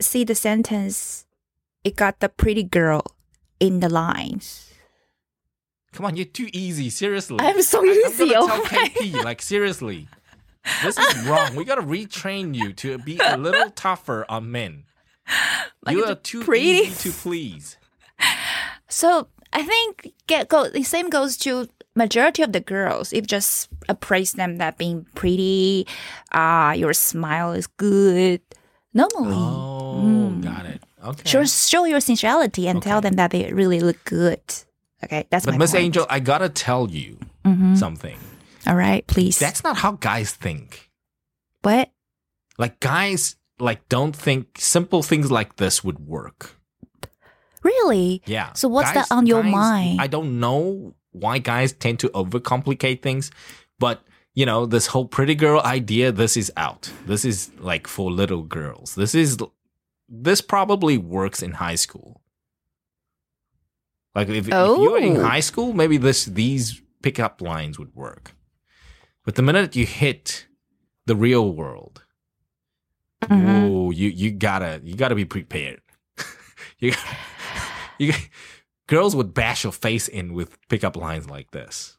see 0.00 0.24
the 0.24 0.34
sentence, 0.34 1.26
it 1.84 1.94
got 1.94 2.20
the 2.20 2.28
pretty 2.30 2.62
girl 2.62 3.04
in 3.60 3.80
the 3.80 3.90
lines. 3.90 4.72
Come 5.92 6.06
on, 6.06 6.16
you're 6.16 6.24
too 6.24 6.48
easy. 6.54 6.88
Seriously. 6.88 7.36
I'm 7.38 7.60
so 7.60 7.82
I- 7.84 7.88
easy. 8.06 8.34
I'm 8.34 8.44
oh 8.44 8.48
gonna 8.48 8.66
tell 8.66 8.86
KP, 8.86 9.22
like 9.22 9.42
seriously. 9.42 10.08
This 10.82 10.96
is 10.98 11.24
wrong. 11.26 11.54
We 11.56 11.64
gotta 11.64 11.82
retrain 11.82 12.54
you 12.54 12.72
to 12.74 12.98
be 12.98 13.18
a 13.18 13.36
little 13.36 13.70
tougher 13.70 14.24
on 14.28 14.50
men. 14.52 14.84
Like 15.84 15.96
you 15.96 16.04
are 16.04 16.14
too 16.14 16.42
pretty. 16.44 16.64
easy 16.90 17.10
to 17.10 17.16
please. 17.16 17.76
So 18.88 19.28
I 19.52 19.62
think 19.62 20.12
get 20.26 20.48
go 20.48 20.68
the 20.68 20.82
same 20.82 21.08
goes 21.10 21.36
to 21.38 21.68
majority 21.94 22.42
of 22.42 22.52
the 22.52 22.60
girls. 22.60 23.12
If 23.12 23.26
just 23.26 23.68
appraise 23.88 24.32
them 24.34 24.58
that 24.58 24.78
being 24.78 25.06
pretty, 25.14 25.86
ah, 26.32 26.72
your 26.72 26.92
smile 26.92 27.52
is 27.52 27.66
good. 27.66 28.40
Normally, 28.94 29.34
Oh, 29.36 30.30
got 30.42 30.66
it. 30.66 30.82
Okay. 31.02 31.28
show 31.28 31.44
show 31.44 31.84
your 31.84 32.00
sensuality 32.00 32.68
and 32.68 32.82
tell 32.82 33.00
them 33.00 33.14
that 33.14 33.30
they 33.30 33.50
really 33.52 33.80
look 33.80 34.02
good. 34.04 34.40
Okay, 35.02 35.26
that's 35.30 35.44
But 35.46 35.52
my 35.52 35.58
Miss. 35.58 35.74
Angel, 35.74 36.06
I 36.08 36.20
gotta 36.20 36.48
tell 36.48 36.88
you 36.90 37.18
Mhm. 37.44 37.76
something. 37.76 38.18
All 38.66 38.76
right, 38.76 39.06
please. 39.06 39.38
That's 39.38 39.64
not 39.64 39.76
how 39.78 39.92
guys 39.92 40.32
think. 40.32 40.90
what? 41.62 41.90
Like 42.58 42.80
guys 42.80 43.36
like 43.58 43.88
don't 43.88 44.14
think 44.14 44.58
simple 44.58 45.02
things 45.02 45.30
like 45.30 45.56
this 45.56 45.82
would 45.82 45.98
work. 46.00 46.56
Really? 47.62 48.22
Yeah. 48.26 48.52
So 48.54 48.68
what's 48.68 48.90
that 48.92 49.10
on 49.10 49.26
your 49.26 49.42
mind? 49.42 50.00
I 50.00 50.06
don't 50.06 50.38
know 50.40 50.94
why 51.12 51.38
guys 51.38 51.72
tend 51.72 52.00
to 52.00 52.08
overcomplicate 52.10 53.02
things, 53.02 53.30
but 53.78 54.02
you 54.34 54.46
know, 54.46 54.66
this 54.66 54.86
whole 54.88 55.06
pretty 55.06 55.34
girl 55.34 55.60
idea, 55.64 56.10
this 56.12 56.36
is 56.36 56.50
out. 56.56 56.90
This 57.06 57.24
is 57.24 57.50
like 57.58 57.86
for 57.86 58.10
little 58.10 58.42
girls. 58.42 58.94
This 58.94 59.14
is 59.14 59.38
this 60.08 60.40
probably 60.40 60.98
works 60.98 61.42
in 61.42 61.52
high 61.52 61.76
school. 61.76 62.20
Like 64.14 64.28
if, 64.28 64.48
if 64.48 64.48
you 64.48 64.90
were 64.90 64.98
in 64.98 65.16
Oh. 65.18 65.24
high 65.24 65.40
school, 65.40 65.72
maybe 65.72 65.96
this 65.96 66.26
these 66.26 66.82
pickup 67.02 67.40
lines 67.40 67.78
would 67.78 67.94
work. 67.94 68.32
But 69.24 69.36
the 69.36 69.42
minute 69.42 69.76
you 69.76 69.86
hit 69.86 70.46
the 71.06 71.16
real 71.16 71.52
world, 71.52 72.02
Mhm. 73.24 73.70
whoa, 73.70 73.90
you 73.90 74.08
you 74.08 74.30
gotta 74.32 74.80
you 74.82 74.94
gotta 74.96 75.14
be 75.14 75.24
prepared. 75.24 75.80
you 76.78 76.92
you 77.98 78.12
girls 78.88 79.14
would 79.14 79.32
bash 79.34 79.62
your 79.64 79.72
face 79.72 80.08
in 80.08 80.32
with 80.34 80.56
pickup 80.68 80.96
lines 80.96 81.28
like 81.30 81.50
this. 81.52 81.98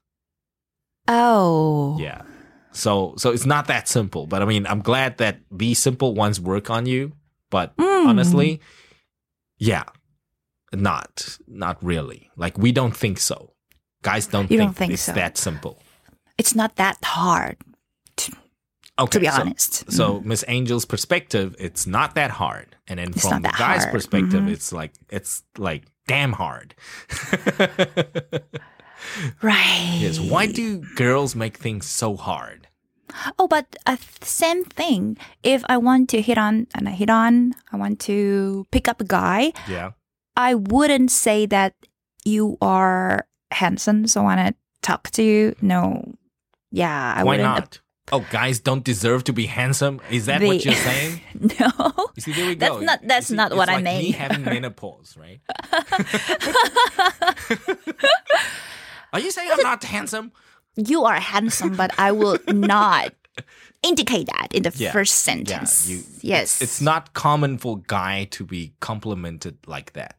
Oh. 1.08 1.98
Yeah. 2.00 2.22
So 2.72 3.14
so 3.18 3.32
it's 3.32 3.46
not 3.46 3.68
that 3.68 3.88
simple, 3.88 4.26
but 4.28 4.42
I 4.42 4.46
mean, 4.46 4.66
I'm 4.68 4.82
glad 4.82 5.18
that 5.20 5.40
these 5.52 5.80
simple 5.80 6.14
ones 6.14 6.40
work 6.42 6.70
on 6.70 6.86
you, 6.86 7.14
but 7.50 7.76
Mm. 7.78 8.08
honestly, 8.08 8.60
yeah. 9.58 9.84
Not 10.74 11.38
not 11.48 11.78
really. 11.84 12.32
Like 12.36 12.58
we 12.58 12.72
don't 12.72 12.96
think 12.98 13.20
so. 13.20 13.54
Guys 14.02 14.26
don't 14.28 14.50
You 14.52 14.58
think, 14.58 14.70
don't 14.70 14.76
think 14.78 14.94
it's 14.94 15.04
so. 15.04 15.14
that 15.14 15.38
simple. 15.38 15.83
It's 16.38 16.56
not 16.56 16.76
that 16.78 16.98
hard, 17.04 17.58
Okay. 19.00 19.10
to 19.12 19.20
be 19.20 19.28
so- 19.28 19.42
honest. 19.42 19.92
So 19.92 20.22
Miss 20.22 20.44
Angel's 20.44 20.86
perspective, 20.86 21.56
it's 21.60 21.86
not 21.88 22.16
that 22.16 22.32
hard, 22.32 22.76
and 22.88 23.00
then 23.00 23.10
It's 23.10 23.28
from 23.28 23.42
the 23.42 23.50
guy's 23.58 23.84
hard. 23.84 23.92
perspective, 23.94 24.44
Mhm. 24.44 24.52
it's 24.52 24.72
like 24.72 24.94
it's 25.10 25.44
like 25.58 25.84
damn 26.08 26.34
hard. 26.34 26.76
right. 29.42 29.98
yes. 30.00 30.20
Why 30.20 30.46
do 30.48 30.80
girls 30.96 31.36
make 31.36 31.58
things 31.58 31.86
so 31.88 32.16
hard? 32.16 32.68
Oh, 33.38 33.48
but 33.48 33.76
uh, 33.86 33.98
same 34.22 34.64
thing. 34.66 35.18
If 35.44 35.64
I 35.70 35.78
want 35.78 36.10
to 36.10 36.22
hit 36.22 36.38
on 36.38 36.68
and 36.74 36.88
I 36.90 36.92
hit 36.92 37.10
on, 37.10 37.54
I 37.72 37.78
want 37.78 38.00
to 38.02 38.66
pick 38.72 38.88
up 38.88 39.02
a 39.02 39.06
guy. 39.06 39.54
Yeah. 39.70 39.92
I 40.36 40.56
wouldn't 40.56 41.12
say 41.12 41.46
that 41.46 41.76
you 42.26 42.58
are 42.62 43.28
handsome, 43.52 44.08
so 44.08 44.22
I 44.22 44.24
want 44.24 44.40
to 44.48 44.56
talk 44.82 45.12
to 45.12 45.22
you. 45.24 45.56
No. 45.62 46.16
Yeah, 46.76 47.14
I 47.16 47.24
Why 47.24 47.38
wouldn't. 47.38 47.44
not? 47.48 47.80
Oh, 48.12 48.26
guys 48.32 48.60
don't 48.60 48.84
deserve 48.84 49.24
to 49.26 49.34
be 49.34 49.46
handsome. 49.46 50.02
Is 50.12 50.26
that 50.26 50.42
what 50.42 50.66
you're 50.66 50.74
saying? 50.74 51.22
No. 51.60 51.70
You 52.16 52.22
see, 52.22 52.34
there 52.34 52.48
we 52.48 52.56
That's 52.56 52.82
not- 52.82 53.02
You 53.04 53.08
that's 53.08 53.28
see, 53.28 53.36
not 53.36 53.52
it's 53.52 53.58
what 53.58 53.70
I 53.70 53.76
like 53.76 53.84
Me 53.86 54.12
meant. 54.12 54.16
having 54.16 54.44
menopause, 54.54 55.16
right? 55.18 55.40
Are 59.14 59.20
you 59.20 59.30
saying 59.32 59.50
I'm 59.54 59.62
not 59.62 59.84
handsome? 59.84 60.32
you 60.76 61.04
are 61.04 61.20
handsome, 61.20 61.76
but 61.76 61.92
I 62.00 62.12
will 62.12 62.40
not 62.48 63.14
indicate 63.84 64.26
that 64.28 64.48
in 64.56 64.64
the 64.64 64.72
Yeah. 64.76 64.92
first 64.92 65.20
sentence. 65.20 65.88
you- 65.88 66.04
yes. 66.22 66.62
It's 66.64 66.82
not 66.82 67.14
common 67.14 67.60
for 67.60 67.78
guy 67.86 68.24
to 68.32 68.44
be 68.44 68.74
complimented 68.80 69.58
like 69.68 69.94
that. 69.94 70.16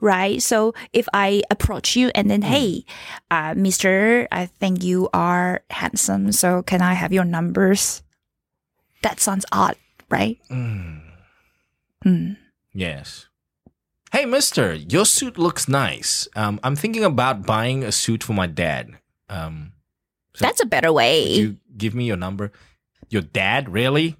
Right? 0.00 0.42
So 0.42 0.74
if 0.92 1.08
I 1.12 1.42
approach 1.50 1.96
you 1.96 2.10
and 2.14 2.26
Hmm. 2.26 2.28
then, 2.28 2.42
hey, 2.42 2.84
uh, 3.30 3.54
Mister, 3.56 4.26
I 4.32 4.46
think 4.46 4.82
you 4.82 5.08
are 5.12 5.62
handsome. 5.70 6.32
So 6.32 6.62
can 6.62 6.80
I 6.82 6.94
have 6.94 7.12
your 7.12 7.24
numbers? 7.24 8.02
That 9.02 9.20
sounds 9.20 9.44
odd, 9.52 9.76
right? 10.10 10.38
Mm. 10.50 11.00
Hmm. 12.02 12.32
Yes. 12.72 13.26
Hey, 14.10 14.24
mister, 14.24 14.74
your 14.74 15.04
suit 15.04 15.36
looks 15.38 15.68
nice. 15.68 16.26
Um, 16.34 16.58
I'm 16.64 16.74
thinking 16.76 17.04
about 17.04 17.44
buying 17.44 17.84
a 17.84 17.92
suit 17.92 18.24
for 18.24 18.32
my 18.32 18.46
dad. 18.46 18.96
Um, 19.28 19.72
So- 20.34 20.44
That's 20.46 20.62
a 20.62 20.66
better 20.66 20.92
way. 20.92 21.34
you 21.34 21.56
give 21.76 21.94
me 21.94 22.04
your 22.06 22.16
number? 22.16 22.52
Your 23.10 23.22
dad, 23.22 23.68
really? 23.68 24.16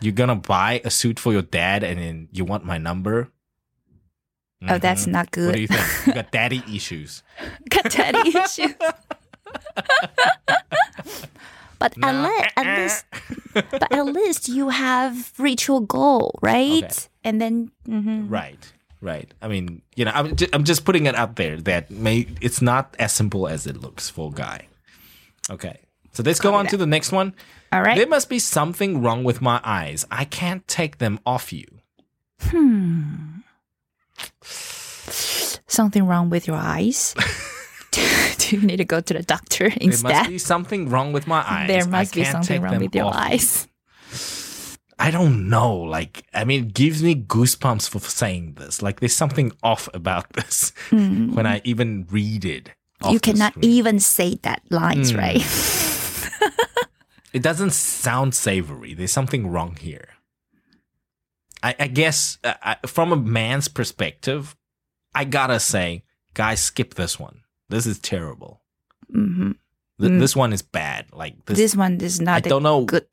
You're 0.00 0.14
gonna 0.16 0.34
buy 0.36 0.80
a 0.82 0.88
suit 0.90 1.20
for 1.20 1.32
your 1.32 1.42
dad 1.44 1.84
and 1.84 2.00
then 2.00 2.28
you 2.32 2.44
want 2.44 2.64
my 2.64 2.78
number? 2.78 3.28
Oh, 4.68 4.78
that's 4.78 5.06
Mhm. 5.06 5.12
not 5.12 5.26
What 5.36 5.54
do 5.54 5.60
you 5.60 5.68
good. 5.68 5.76
think? 5.78 6.06
You 6.06 6.12
got 6.14 6.30
daddy 6.30 6.62
issues. 6.74 7.22
Got 7.68 7.90
daddy 7.90 8.28
issues. 8.38 8.74
but 11.78 11.94
at, 12.02 12.12
le- 12.14 12.48
at 12.56 12.78
least, 12.82 13.04
but 13.54 13.90
at 13.92 14.04
least 14.06 14.48
you 14.48 14.68
have 14.68 15.32
reached 15.38 15.66
your 15.68 15.80
goal, 15.82 16.38
right? 16.42 16.84
Okay. 16.84 17.08
And 17.24 17.40
then, 17.40 17.70
mhm. 17.88 18.26
Right, 18.30 18.72
right. 19.00 19.32
I 19.42 19.48
mean, 19.48 19.82
you 19.96 20.04
know, 20.04 20.12
I'm 20.14 20.36
just, 20.36 20.54
I'm 20.54 20.64
just 20.64 20.84
putting 20.84 21.06
it 21.06 21.14
out 21.14 21.36
there 21.36 21.56
that 21.62 21.90
may 21.90 22.26
it's 22.40 22.60
not 22.62 22.94
as 22.98 23.12
simple 23.12 23.48
as 23.48 23.66
it 23.66 23.76
looks 23.80 24.08
for 24.10 24.28
a 24.30 24.34
guy. 24.34 24.66
Okay, 25.48 25.80
so 26.12 26.22
let's 26.22 26.38
go 26.40 26.54
on 26.54 26.66
to 26.68 26.76
the 26.76 26.86
next 26.86 27.12
one. 27.12 27.34
all 27.72 27.82
right. 27.82 27.96
There 27.96 28.06
must 28.06 28.28
be 28.28 28.38
something 28.38 29.00
wrong 29.02 29.24
with 29.24 29.40
my 29.40 29.60
eyes. 29.64 30.04
I 30.10 30.24
can't 30.26 30.66
take 30.68 30.98
them 30.98 31.18
off 31.26 31.52
you. 31.52 31.66
Hmm. 32.42 33.29
Something 35.66 36.06
wrong 36.06 36.30
with 36.30 36.46
your 36.46 36.56
eyes? 36.56 37.14
Do 37.92 38.56
you 38.56 38.62
need 38.62 38.76
to 38.78 38.84
go 38.84 39.00
to 39.00 39.14
the 39.14 39.22
doctor 39.22 39.68
There 39.68 39.78
must 39.88 40.04
instead? 40.04 40.28
be 40.28 40.38
something 40.38 40.88
wrong 40.88 41.12
with 41.12 41.26
my 41.26 41.44
eyes. 41.46 41.68
There 41.68 41.86
must 41.86 42.14
be 42.14 42.24
something 42.24 42.62
wrong 42.62 42.78
with 42.78 42.94
your 42.94 43.06
off 43.06 43.14
eyes. 43.16 43.66
I 44.98 45.10
don't 45.10 45.48
know. 45.48 45.74
Like, 45.76 46.24
I 46.34 46.44
mean, 46.44 46.66
it 46.66 46.74
gives 46.74 47.02
me 47.02 47.14
goosebumps 47.14 47.88
for 47.88 48.00
saying 48.00 48.54
this. 48.58 48.82
Like, 48.82 49.00
there's 49.00 49.14
something 49.16 49.52
off 49.62 49.88
about 49.94 50.32
this 50.34 50.72
when 50.90 51.46
I 51.46 51.60
even 51.64 52.06
read 52.10 52.44
it. 52.44 52.70
You 53.08 53.18
cannot 53.18 53.52
screen. 53.54 53.64
even 53.70 53.98
say 54.00 54.34
that 54.42 54.62
lines, 54.70 55.10
Hmm. 55.12 55.18
right? 55.18 55.42
It 57.32 57.42
doesn't 57.42 57.72
sound 57.72 58.34
savory. 58.34 58.92
There's 58.92 59.12
something 59.12 59.46
wrong 59.50 59.76
here. 59.80 60.08
I, 61.62 61.74
I 61.78 61.86
guess 61.88 62.38
uh, 62.44 62.54
I, 62.62 62.76
from 62.86 63.12
a 63.12 63.16
man's 63.16 63.68
perspective, 63.68 64.56
I 65.14 65.24
gotta 65.24 65.60
say, 65.60 66.04
guys, 66.34 66.60
skip 66.62 66.94
this 66.94 67.18
one. 67.18 67.42
This 67.68 67.86
is 67.86 67.98
terrible. 67.98 68.62
hmm 69.12 69.52
Th- 70.00 70.10
Mm. 70.10 70.18
This 70.18 70.34
one 70.34 70.54
is 70.54 70.62
bad. 70.62 71.06
Like 71.12 71.44
this, 71.44 71.58
This 71.58 71.76
one 71.76 72.00
is 72.00 72.22
not 72.22 72.46
a 72.46 72.48
don't 72.48 72.62
know 72.62 72.86
good 72.86 73.06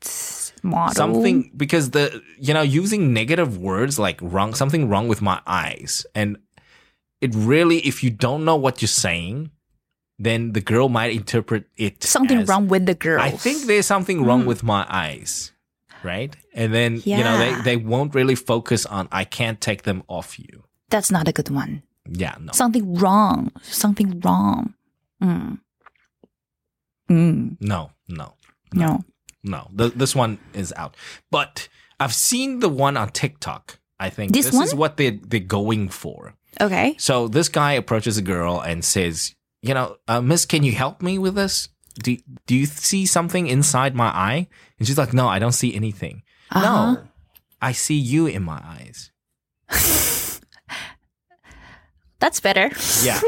model. 0.63 0.95
something 0.95 1.51
because 1.57 1.91
the 1.91 2.23
you 2.39 2.53
know 2.53 2.61
using 2.61 3.11
negative 3.13 3.57
words 3.57 3.99
like 3.99 4.17
wrong 4.21 4.53
something 4.55 4.87
wrong 4.87 5.09
with 5.09 5.21
my 5.21 5.41
eyes 5.45 6.05
and 6.15 6.37
it 7.19 7.35
really 7.35 7.79
if 7.79 8.03
you 8.05 8.09
don't 8.09 8.45
know 8.45 8.55
what 8.55 8.81
you're 8.81 8.87
saying 8.87 9.51
then 10.17 10.53
the 10.53 10.61
girl 10.61 10.87
might 10.87 11.11
interpret 11.11 11.65
it 11.75 12.03
Something 12.03 12.39
as, 12.39 12.47
wrong 12.47 12.69
with 12.69 12.85
the 12.85 12.95
girl. 12.95 13.19
I 13.21 13.31
think 13.31 13.63
there's 13.67 13.85
something 13.85 14.23
wrong 14.23 14.43
Mm. 14.43 14.47
with 14.47 14.63
my 14.63 14.85
eyes 14.87 15.51
right 16.03 16.35
and 16.53 16.73
then 16.73 17.01
you 17.05 17.17
know 17.23 17.37
they, 17.37 17.53
they 17.63 17.77
won't 17.77 18.13
really 18.15 18.35
focus 18.35 18.85
on 18.85 19.07
I 19.11 19.23
can't 19.25 19.59
take 19.61 19.83
them 19.83 20.03
off 20.07 20.37
you 20.39 20.63
that's 20.89 21.11
not 21.11 21.27
a 21.27 21.31
good 21.31 21.49
one. 21.49 21.83
yeah 22.09 22.35
no 22.39 22.51
Something 22.53 22.95
wrong. 22.95 23.51
Something 23.63 24.19
wrong. 24.21 24.73
Mm. 25.21 25.59
Mm. 27.09 27.57
no 27.61 27.91
no 28.07 28.33
No. 28.73 29.03
no 29.43 29.67
Th- 29.77 29.93
this 29.93 30.15
one 30.15 30.39
is 30.53 30.73
out 30.75 30.95
but 31.31 31.67
I've 31.99 32.13
seen 32.13 32.59
the 32.59 32.69
one 32.69 32.97
on 32.97 33.09
TikTok 33.09 33.79
I 33.99 34.09
think 34.09 34.31
This 34.33 34.45
this 34.47 34.53
one? 34.55 34.63
is 34.67 34.75
what 34.75 34.97
they 34.97 35.11
they're 35.11 35.39
going 35.39 35.89
for 35.89 36.33
Okay. 36.59 36.95
So 36.97 37.27
this 37.27 37.49
guy 37.49 37.73
approaches 37.73 38.17
a 38.17 38.21
girl 38.23 38.59
and 38.59 38.83
says, 38.83 39.35
"You 39.61 39.75
know, 39.75 39.97
uh, 40.07 40.21
Miss, 40.21 40.43
can 40.43 40.63
you 40.63 40.71
help 40.71 41.03
me 41.03 41.19
with 41.19 41.35
this? 41.35 41.69
Do 42.03 42.17
Do 42.45 42.55
you 42.55 42.65
see 42.65 43.05
something 43.05 43.47
inside 43.47 43.95
my 43.95 44.07
eye?" 44.07 44.47
And 44.79 44.87
she's 44.87 44.97
like, 44.97 45.13
"No, 45.13 45.27
I 45.27 45.39
don't 45.39 45.51
see 45.53 45.73
anything. 45.75 46.23
Uh-huh. 46.51 46.93
No, 46.93 47.03
I 47.61 47.71
see 47.73 47.95
you 47.97 48.27
in 48.27 48.43
my 48.43 48.61
eyes." 48.63 49.11
That's 52.19 52.39
better. 52.39 52.71
Yeah. 53.03 53.19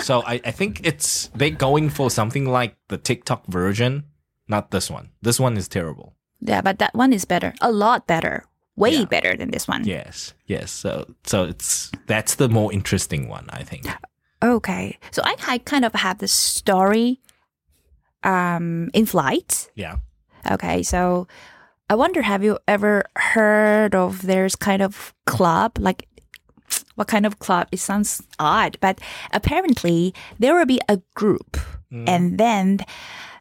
so 0.00 0.22
I, 0.26 0.40
I 0.44 0.50
think 0.52 0.80
it's 0.86 1.28
they're 1.34 1.50
going 1.50 1.90
for 1.90 2.10
something 2.10 2.46
like 2.46 2.76
the 2.88 2.96
TikTok 2.96 3.46
version, 3.46 4.04
not 4.48 4.70
this 4.70 4.90
one. 4.90 5.10
This 5.20 5.38
one 5.38 5.56
is 5.58 5.68
terrible. 5.68 6.14
Yeah, 6.40 6.62
but 6.62 6.78
that 6.78 6.94
one 6.94 7.12
is 7.12 7.24
better. 7.26 7.52
A 7.60 7.70
lot 7.70 8.06
better. 8.06 8.44
Way 8.76 8.92
Yeah. 9.00 9.04
better 9.04 9.36
than 9.36 9.50
this 9.50 9.68
one. 9.68 9.84
Yes. 9.84 10.32
Yes. 10.46 10.70
So 10.70 11.04
so 11.24 11.44
it's 11.44 11.90
that's 12.06 12.36
the 12.36 12.48
more 12.48 12.72
interesting 12.72 13.28
one, 13.28 13.46
I 13.50 13.64
think. 13.64 13.84
Okay. 14.42 14.98
So 15.10 15.20
I, 15.24 15.34
I 15.46 15.58
kind 15.58 15.84
of 15.84 15.92
have 15.94 16.18
this 16.18 16.32
story 16.32 17.20
um 18.24 18.90
in 18.94 19.06
flight. 19.06 19.70
Yeah. 19.74 19.96
Okay, 20.50 20.82
so 20.82 21.26
I 21.90 21.94
wonder 21.94 22.22
have 22.22 22.42
you 22.44 22.58
ever 22.66 23.04
heard 23.16 23.94
of 23.94 24.22
there's 24.22 24.56
kind 24.56 24.82
of 24.82 25.14
club 25.26 25.78
like 25.78 26.06
what 26.96 27.08
kind 27.08 27.24
of 27.26 27.38
club? 27.38 27.68
It 27.72 27.78
sounds 27.80 28.22
odd, 28.38 28.76
but 28.80 29.00
apparently 29.32 30.12
there 30.38 30.54
will 30.54 30.66
be 30.66 30.80
a 30.88 30.98
group 31.14 31.56
and 31.90 32.36
then 32.38 32.80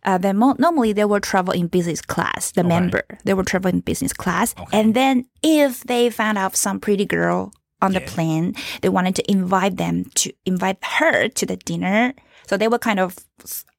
uh, 0.05 0.17
then 0.17 0.37
mo- 0.37 0.55
normally 0.57 0.93
they 0.93 1.03
will 1.03 1.19
travel 1.19 1.51
in 1.53 1.67
business 1.67 1.99
class. 2.01 2.51
The 2.51 2.63
member 2.63 3.03
they 3.25 3.33
will 3.33 3.43
travel 3.43 3.69
in 3.69 3.81
business 3.81 4.13
class, 4.13 4.55
and 4.71 4.93
then 4.95 5.25
if 5.43 5.83
they 5.83 6.09
found 6.09 6.37
out 6.37 6.55
some 6.55 6.79
pretty 6.79 7.03
girl 7.05 7.51
on 7.81 7.91
the 7.91 7.99
Yeah. 7.99 8.07
plane, 8.07 8.55
they 8.81 8.89
wanted 8.89 9.15
to 9.15 9.29
invite 9.31 9.75
them 9.75 10.05
to 10.15 10.31
invite 10.45 10.77
her 10.99 11.27
to 11.27 11.45
the 11.45 11.57
dinner. 11.57 12.13
So 12.47 12.55
they 12.55 12.69
will 12.69 12.79
kind 12.79 12.99
of 13.01 13.17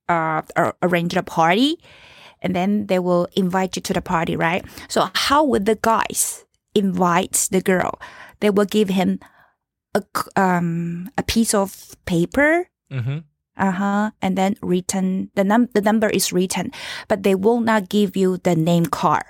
uh, 0.09 0.43
arrange 0.83 1.15
a 1.17 1.23
party, 1.23 1.79
and 2.43 2.55
then 2.57 2.87
they 2.87 2.99
will 2.99 3.29
invite 3.37 3.77
you 3.77 3.83
to 3.83 3.93
the 3.93 4.03
party, 4.03 4.37
right? 4.37 4.65
So 4.89 5.09
how 5.15 5.45
would 5.45 5.67
the 5.67 5.79
guys 5.81 6.45
invite 6.75 7.49
the 7.51 7.61
girl? 7.61 7.99
They 8.41 8.51
will 8.51 8.67
give 8.67 8.89
him 8.89 9.21
a 9.95 10.03
um 10.37 11.09
a 11.17 11.23
piece 11.23 11.55
of 11.55 11.97
paper 12.05 12.69
Mm-hmm. 12.93 13.19
uh-huh 13.61 14.13
and 14.23 14.33
then 14.39 14.57
written 14.63 15.29
the 15.35 15.45
num 15.45 15.69
the 15.75 15.83
number 15.85 16.09
is 16.09 16.33
written 16.33 16.73
but 17.09 17.21
they 17.23 17.35
will 17.35 17.61
not 17.61 17.89
give 17.93 18.17
you 18.17 18.39
the 18.41 18.57
name 18.57 18.87
card 18.89 19.25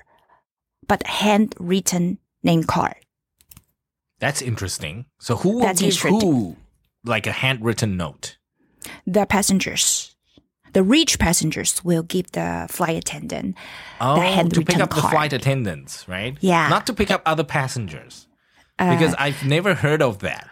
but 0.87 1.03
handwritten 1.07 2.19
name 2.43 2.63
card 2.63 2.95
That's 4.21 4.43
interesting. 4.43 5.07
So 5.19 5.37
who 5.37 5.59
will 5.59 5.67
That's 5.67 5.81
give 5.83 5.99
who 6.03 6.57
like 7.05 7.27
a 7.27 7.33
handwritten 7.33 7.97
note? 7.97 8.39
the 9.07 9.27
passengers 9.27 10.08
the 10.79 10.85
rich 10.97 11.13
passengers 11.19 11.73
will 11.89 12.05
give 12.15 12.27
the 12.39 12.49
flight 12.77 12.97
attendant 13.03 13.57
Oh, 14.01 14.15
to 14.15 14.21
pick 14.23 14.35
handwritten 14.39 14.81
up 14.87 14.91
the 14.95 15.03
flight 15.15 15.33
attendants, 15.39 15.93
right? 16.15 16.35
Yeah. 16.41 16.69
Not 16.75 16.87
to 16.89 16.93
pick 17.01 17.11
up 17.11 17.23
other 17.33 17.45
passengers. 17.59 18.15
uh, 18.79 18.95
Because 18.95 19.15
I've 19.19 19.43
never 19.57 19.75
heard 19.85 20.03
of 20.09 20.15
that. 20.29 20.49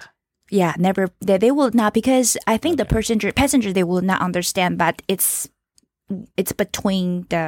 yeah 0.63 0.73
never 0.87 1.05
they, 1.27 1.39
they 1.45 1.51
will 1.59 1.73
not 1.83 1.91
because 2.01 2.29
i 2.47 2.57
think 2.63 2.75
the 2.83 2.87
passenger 2.97 3.29
passenger 3.43 3.71
they 3.79 3.83
will 3.91 4.05
not 4.13 4.21
understand 4.29 4.73
but 4.85 4.95
it's 5.13 5.31
it's 6.41 6.55
between 6.55 7.27
the 7.35 7.47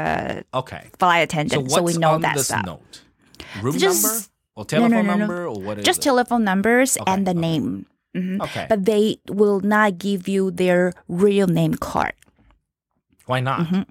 Okay. 0.60 0.82
flight 0.98 1.22
So 1.22 1.26
attendant 1.30 1.62
what's 1.70 1.74
so, 1.78 1.82
we 1.90 1.94
know 2.04 2.14
on 2.18 2.22
that 2.26 2.34
this 2.34 2.50
stuff 2.50 2.66
note? 2.66 2.94
Room 3.62 3.78
Just- 3.78 4.02
number 4.02 4.18
or 4.58 4.64
telephone 4.66 4.90
no, 4.90 5.02
no. 5.02 5.14
number 5.14 5.38
or 5.46 5.54
what 5.66 5.78
is 5.78 5.84
just 5.86 6.00
it? 6.02 6.10
telephone 6.10 6.42
numbers 6.52 6.90
Okay, 6.98 7.06
and 7.12 7.20
the 7.30 7.36
okay. 7.38 7.46
name 7.48 7.66
Mhm. 8.18 8.42
Okay. 8.46 8.66
but 8.72 8.80
they 8.90 9.04
will 9.30 9.60
not 9.62 9.90
give 10.06 10.26
you 10.26 10.50
their 10.50 10.82
real 11.06 11.46
name 11.46 11.74
card 11.78 12.18
Why 13.28 13.40
not? 13.40 13.60
Mm-hmm. 13.60 13.82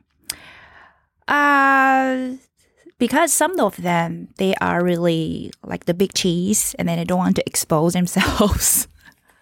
Uh, 1.28 2.38
because 3.00 3.32
some 3.34 3.60
of 3.60 3.76
them 3.78 4.30
they 4.38 4.56
are 4.56 4.84
really 4.84 5.52
like 5.64 5.86
the 5.86 5.94
big 5.94 6.14
cheese, 6.14 6.76
and 6.80 6.88
then 6.90 6.98
they 6.98 7.04
don't 7.06 7.20
want 7.20 7.36
to 7.36 7.44
expose 7.48 7.94
themselves. 7.94 8.88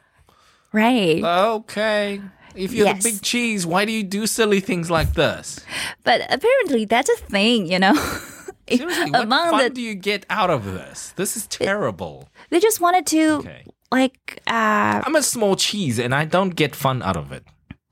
right. 0.74 1.24
Okay. 1.24 2.22
If 2.56 2.72
you're 2.74 2.86
Yes. 2.88 3.04
the 3.04 3.12
big 3.12 3.22
cheese, 3.22 3.66
why 3.66 3.84
do 3.86 3.92
you 3.92 4.04
do 4.04 4.26
silly 4.28 4.60
things 4.62 4.90
like 4.90 5.14
this? 5.14 5.60
but 6.04 6.22
apparently 6.32 6.86
that's 6.86 7.10
a 7.10 7.18
thing, 7.18 7.72
you 7.72 7.80
know. 7.80 7.94
Seriously, 8.70 9.12
what 9.12 9.30
fun 9.30 9.58
the- 9.64 9.70
do 9.70 9.82
you 9.82 9.94
get 9.94 10.26
out 10.30 10.50
of 10.50 10.66
this? 10.66 11.14
This 11.18 11.38
is 11.38 11.46
terrible. 11.48 12.30
they 12.50 12.60
just 12.60 12.82
wanted 12.82 13.06
to 13.08 13.24
Okay. 13.46 13.64
like 13.92 14.42
uh 14.48 15.04
I'm 15.06 15.16
a 15.16 15.22
small 15.22 15.56
cheese 15.56 16.00
and 16.00 16.16
I 16.16 16.26
don't 16.26 16.56
get 16.56 16.76
fun 16.76 17.04
out 17.04 17.16
of 17.18 17.32
it. 17.32 17.44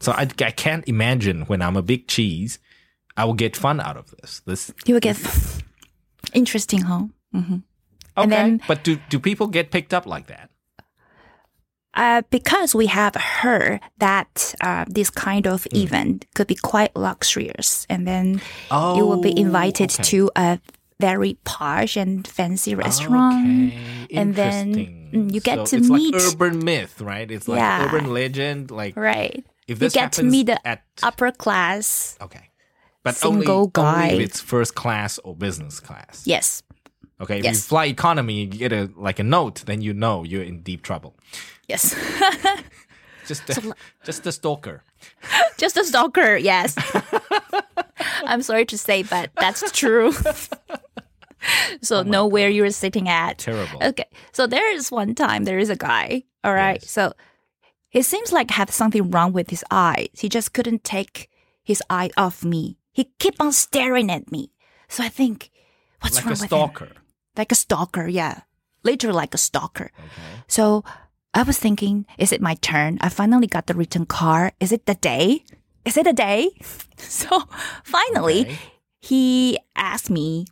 So 0.04 0.12
I, 0.12 0.28
I 0.44 0.52
can't 0.52 0.84
imagine 0.88 1.44
when 1.48 1.62
I'm 1.62 1.78
a 1.78 1.82
big 1.82 2.08
cheese, 2.08 2.60
I 3.16 3.24
will 3.26 3.34
get 3.40 3.56
fun 3.56 3.80
out 3.80 3.96
of 3.98 4.12
this. 4.12 4.42
This 4.46 4.72
you 4.86 4.94
will 4.96 5.02
get 5.02 5.18
interesting, 6.34 6.82
huh? 6.82 7.04
okay. 7.34 7.62
And 8.18 8.32
then- 8.32 8.62
but 8.68 8.84
do 8.84 8.98
do 9.10 9.20
people 9.20 9.48
get 9.48 9.72
picked 9.72 9.94
up 9.94 10.06
like 10.06 10.28
that? 10.28 10.50
Uh, 11.96 12.24
because 12.32 12.74
we 12.74 12.88
have 12.88 13.14
heard 13.16 13.80
that 14.00 14.56
uh, 14.62 14.84
this 14.90 15.10
kind 15.12 15.46
of 15.48 15.64
Mm. 15.70 15.84
event 15.84 16.26
could 16.34 16.48
be 16.48 16.56
quite 16.56 16.90
luxurious, 16.96 17.86
and 17.88 18.08
then 18.08 18.42
you 18.98 19.06
will 19.06 19.22
be 19.22 19.34
Oh, 19.38 19.42
invited 19.46 19.94
okay. 19.94 20.04
to 20.10 20.32
a 20.36 20.58
very 21.00 21.38
posh 21.46 21.96
and 21.96 22.28
fancy 22.28 22.74
restaurant. 22.74 23.46
Okay, 23.46 24.18
and 24.18 24.34
then, 24.34 24.74
mm, 25.14 25.34
you 25.34 25.40
get 25.40 25.60
So 25.68 25.78
to 25.78 25.78
it's 25.78 25.90
meet- 25.90 26.16
like 26.16 26.24
urban 26.34 26.66
myth, 26.66 27.00
right? 27.00 27.30
It's 27.30 27.48
like 27.48 27.60
Yeah. 27.62 27.86
urban 27.86 28.10
legend. 28.12 28.72
Like 28.72 28.98
Right. 28.98 29.46
If 29.68 29.70
You 29.70 29.76
this 29.76 29.94
get 29.94 30.12
to 30.14 30.24
meet 30.24 30.48
the 30.48 30.68
at 30.68 30.84
upper 31.02 31.32
class. 31.32 32.18
okay, 32.22 32.50
but 33.04 33.24
only, 33.26 33.42
single 33.46 33.68
guy. 33.68 34.12
only 34.12 34.24
if 34.24 34.30
it's 34.30 34.40
first 34.40 34.76
class 34.76 35.20
or 35.20 35.36
business 35.36 35.80
class. 35.80 36.24
Yes. 36.26 36.64
Okay, 37.22 37.40
if 37.40 37.44
you 37.46 37.52
Yes. 37.52 37.66
fly 37.68 37.86
economy, 37.86 38.42
you 38.42 38.48
get 38.48 38.74
a 38.74 38.90
like 38.96 39.20
a 39.20 39.24
note, 39.24 39.64
then 39.66 39.82
you 39.82 39.94
know 39.94 40.24
you're 40.24 40.44
in 40.44 40.62
deep 40.64 40.82
trouble. 40.84 41.16
Yes. 41.68 41.96
Just 43.26 43.50
a, 43.50 43.74
just 44.04 44.26
a 44.28 44.34
stalker. 44.34 44.84
Just 45.58 45.78
a 45.78 45.86
stalker. 45.86 46.36
Yes. 46.36 46.76
I'm 48.26 48.42
sorry 48.42 48.66
to 48.66 48.78
say, 48.78 49.04
but 49.04 49.32
that's 49.40 49.72
true. 49.72 50.12
so 51.82 52.00
Oh 52.00 52.04
know 52.04 52.28
where 52.28 52.50
you're 52.50 52.70
sitting 52.72 53.08
at. 53.08 53.38
Terrible. 53.38 53.80
Okay. 53.82 54.10
So 54.34 54.46
there 54.46 54.70
is 54.76 54.92
one 54.92 55.16
time 55.16 55.46
there 55.46 55.58
is 55.60 55.70
a 55.70 55.78
guy. 55.78 56.24
All 56.44 56.54
right. 56.54 56.80
Yes. 56.82 56.92
So 56.92 57.14
it 57.94 58.04
seems 58.04 58.32
like 58.32 58.52
have 58.52 58.72
something 58.72 59.12
wrong 59.12 59.32
with 59.34 59.50
his 59.50 59.64
eyes. 59.72 60.10
He 60.18 60.28
just 60.30 60.54
couldn't 60.54 60.84
take 60.84 61.30
his 61.64 61.82
eye 61.90 62.10
off 62.18 62.44
me. 62.44 62.78
He 62.92 63.12
keep 63.20 63.36
on 63.40 63.52
staring 63.52 64.12
at 64.12 64.32
me. 64.32 64.52
So 64.90 65.04
I 65.04 65.10
think, 65.10 65.50
what's 66.02 66.18
like 66.18 66.26
wrong 66.26 66.32
with 66.40 66.52
him? 66.52 66.58
Like 66.60 66.72
a 66.72 66.76
stalker. 66.76 66.90
Like 67.38 67.52
a 67.52 67.56
stalker. 67.56 68.08
Yeah. 68.08 68.42
Literally 68.84 69.16
like 69.16 69.34
a 69.34 69.38
stalker. 69.38 69.92
Okay. 69.98 70.44
So 70.48 70.84
I 71.34 71.44
was 71.44 71.58
thinking, 71.58 72.06
is 72.18 72.32
it 72.32 72.42
my 72.42 72.56
turn? 72.56 72.98
I 73.02 73.10
finally 73.10 73.48
got 73.48 73.68
the 73.68 73.74
written 73.74 74.06
car. 74.06 74.52
Is 74.60 74.72
it 74.72 74.86
the 74.86 74.96
day? 74.96 75.46
Is 75.86 75.98
it 75.98 76.08
a 76.08 76.14
day? 76.14 76.50
So 76.98 77.44
finally, 77.84 78.42
Okay. 78.42 78.58
he 79.00 79.58
asked 79.76 80.10
me 80.10 80.46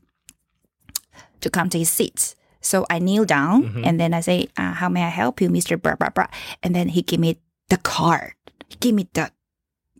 to 1.42 1.50
come 1.50 1.70
to 1.70 1.78
his 1.80 1.90
seat. 1.90 2.36
So 2.62 2.86
I 2.90 3.00
kneel 3.00 3.26
down 3.26 3.64
Mm-hmm. 3.64 3.84
and 3.86 4.00
then 4.00 4.14
I 4.14 4.22
say, 4.22 4.48
uh, 4.58 4.74
"How 4.74 4.88
may 4.90 5.04
I 5.04 5.10
help 5.10 5.42
you, 5.42 5.50
Mister 5.50 5.78
Blah 5.78 5.96
blah 5.96 6.10
blah?" 6.10 6.28
And 6.64 6.76
then 6.76 6.90
he 6.90 7.02
gave 7.02 7.20
me 7.20 7.38
the 7.70 7.78
card. 7.78 8.34
He 8.70 8.76
gave 8.80 8.94
me 8.94 9.08
the, 9.14 9.32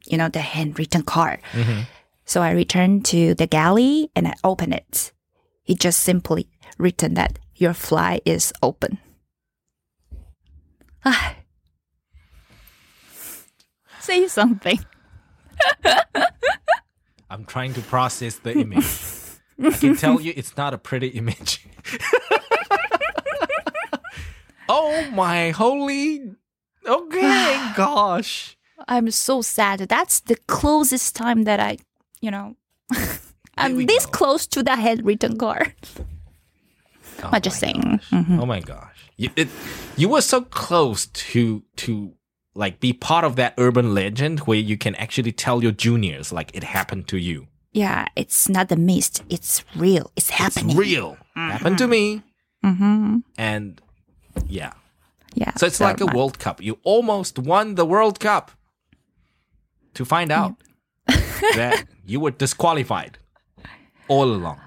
you 0.06 0.18
know, 0.18 0.30
the 0.30 0.42
handwritten 0.42 1.04
card. 1.04 1.40
Mhm. 1.54 1.86
So 2.26 2.42
I 2.42 2.52
returned 2.52 3.04
to 3.12 3.34
the 3.36 3.48
galley 3.48 4.10
and 4.16 4.28
I 4.28 4.34
opened 4.44 4.74
it. 4.74 5.12
He 5.64 5.76
just 5.76 6.00
simply 6.02 6.48
written 6.78 7.16
that 7.16 7.40
your 7.56 7.74
fly 7.74 8.22
is 8.26 8.54
open. 8.62 9.00
Ah. 11.04 11.36
Say 14.00 14.28
something. 14.28 14.80
I'm 17.30 17.46
trying 17.46 17.74
to 17.74 17.82
process 17.82 18.38
the 18.40 18.54
image. 18.54 18.86
I 19.62 19.72
can 19.78 19.96
tell 19.96 20.20
you 20.20 20.34
it's 20.36 20.58
not 20.58 20.74
a 20.74 20.78
pretty 20.78 21.08
image. 21.10 21.66
oh 24.70 25.10
my 25.12 25.52
holy. 25.52 26.36
Okay, 26.86 27.72
gosh. 27.76 28.58
I'm 28.88 29.12
so 29.12 29.42
sad. 29.42 29.80
That's 29.82 30.22
the 30.22 30.36
closest 30.48 31.16
time 31.16 31.44
that 31.44 31.60
I, 31.60 31.78
you 32.20 32.32
know, 32.32 32.56
I'm 33.58 33.86
this 33.86 34.06
go. 34.06 34.12
close 34.12 34.48
to 34.48 34.64
the 34.64 34.76
handwritten 34.76 35.38
card. 35.38 35.74
Oh 37.24 37.30
I'm 37.34 37.42
just 37.42 37.60
saying. 37.60 38.00
Mhm. 38.10 38.40
Oh 38.42 38.46
my 38.46 38.60
gosh. 38.60 39.10
You, 39.18 39.30
it, 39.36 39.50
you 39.98 40.10
were 40.10 40.22
so 40.22 40.42
close 40.42 41.06
to 41.06 41.64
to 41.78 42.14
like 42.56 42.80
be 42.80 42.92
part 42.94 43.24
of 43.24 43.36
that 43.36 43.54
urban 43.58 43.94
legend 43.94 44.40
where 44.42 44.58
you 44.58 44.78
can 44.78 44.96
actually 44.96 45.32
tell 45.32 45.62
your 45.62 45.72
juniors 45.72 46.34
like 46.34 46.50
it 46.56 46.64
happened 46.64 47.08
to 47.10 47.18
you. 47.18 47.48
Yeah, 47.74 48.08
it's 48.16 48.50
not 48.50 48.68
the 48.70 48.76
mist. 48.76 49.24
It's 49.30 49.64
real. 49.76 50.12
It's 50.16 50.32
happening. 50.32 50.72
It's 50.72 50.80
real. 50.80 51.18
Happened 51.36 51.78
to 51.78 51.88
me. 51.88 52.24
Mm-hmm. 52.66 53.18
And 53.38 53.80
yeah. 54.48 54.74
Yeah. 55.34 55.54
So 55.56 55.66
it's 55.66 55.80
like 55.80 56.02
a 56.02 56.06
World 56.06 56.40
Cup. 56.40 56.62
You 56.62 56.80
almost 56.84 57.40
won 57.40 57.76
the 57.76 57.86
World 57.86 58.20
Cup 58.20 58.52
to 59.94 60.04
find 60.06 60.32
out 60.32 60.56
that 61.08 61.86
you 62.06 62.20
were 62.20 62.32
disqualified 62.32 63.18
all 64.08 64.26
along. 64.26 64.60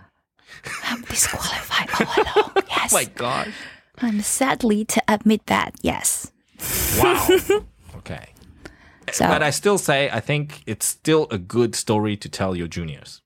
I'm 0.84 1.02
disqualified 1.02 1.90
all 2.00 2.24
along. 2.24 2.50
Oh 2.56 2.62
yes. 2.68 2.92
Oh 2.92 2.96
my 2.96 3.04
gosh. 3.04 3.48
I'm 3.98 4.20
sadly 4.20 4.84
to 4.86 5.02
admit 5.08 5.46
that. 5.46 5.74
Yes. 5.82 6.32
Wow. 6.98 7.26
okay. 7.96 8.28
So 9.12 9.26
But 9.26 9.42
I 9.42 9.50
still 9.50 9.78
say 9.78 10.10
I 10.10 10.20
think 10.20 10.62
it's 10.66 10.86
still 10.86 11.26
a 11.30 11.38
good 11.38 11.74
story 11.74 12.16
to 12.16 12.28
tell 12.28 12.56
your 12.56 12.68
juniors. 12.68 13.22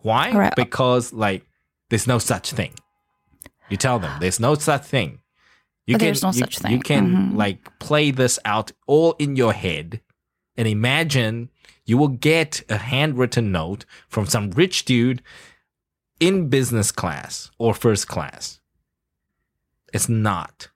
Why? 0.00 0.32
Right. 0.32 0.54
Because 0.56 1.12
like 1.12 1.46
there's 1.90 2.06
no 2.06 2.18
such 2.18 2.52
thing. 2.52 2.72
You 3.68 3.76
tell 3.76 3.98
them 3.98 4.18
there's 4.20 4.40
no 4.40 4.54
such 4.54 4.84
thing. 4.84 5.20
You 5.86 5.94
But 5.94 6.00
there's 6.00 6.22
no 6.22 6.28
you, 6.28 6.38
such 6.38 6.58
thing. 6.58 6.72
You 6.72 6.80
can 6.80 7.10
Mhm. 7.32 7.36
like 7.36 7.78
play 7.78 8.10
this 8.12 8.38
out 8.44 8.70
all 8.86 9.12
in 9.18 9.34
your 9.36 9.52
head 9.52 10.00
and 10.56 10.68
imagine 10.68 11.50
you 11.84 11.98
will 11.98 12.08
get 12.08 12.62
a 12.68 12.76
handwritten 12.78 13.50
note 13.50 13.84
from 14.08 14.26
some 14.26 14.50
rich 14.52 14.84
dude 14.84 15.22
in 16.20 16.48
business 16.48 16.92
class 16.92 17.50
or 17.58 17.74
first 17.74 18.06
class. 18.06 18.60
It's 19.92 20.08
not. 20.08 20.68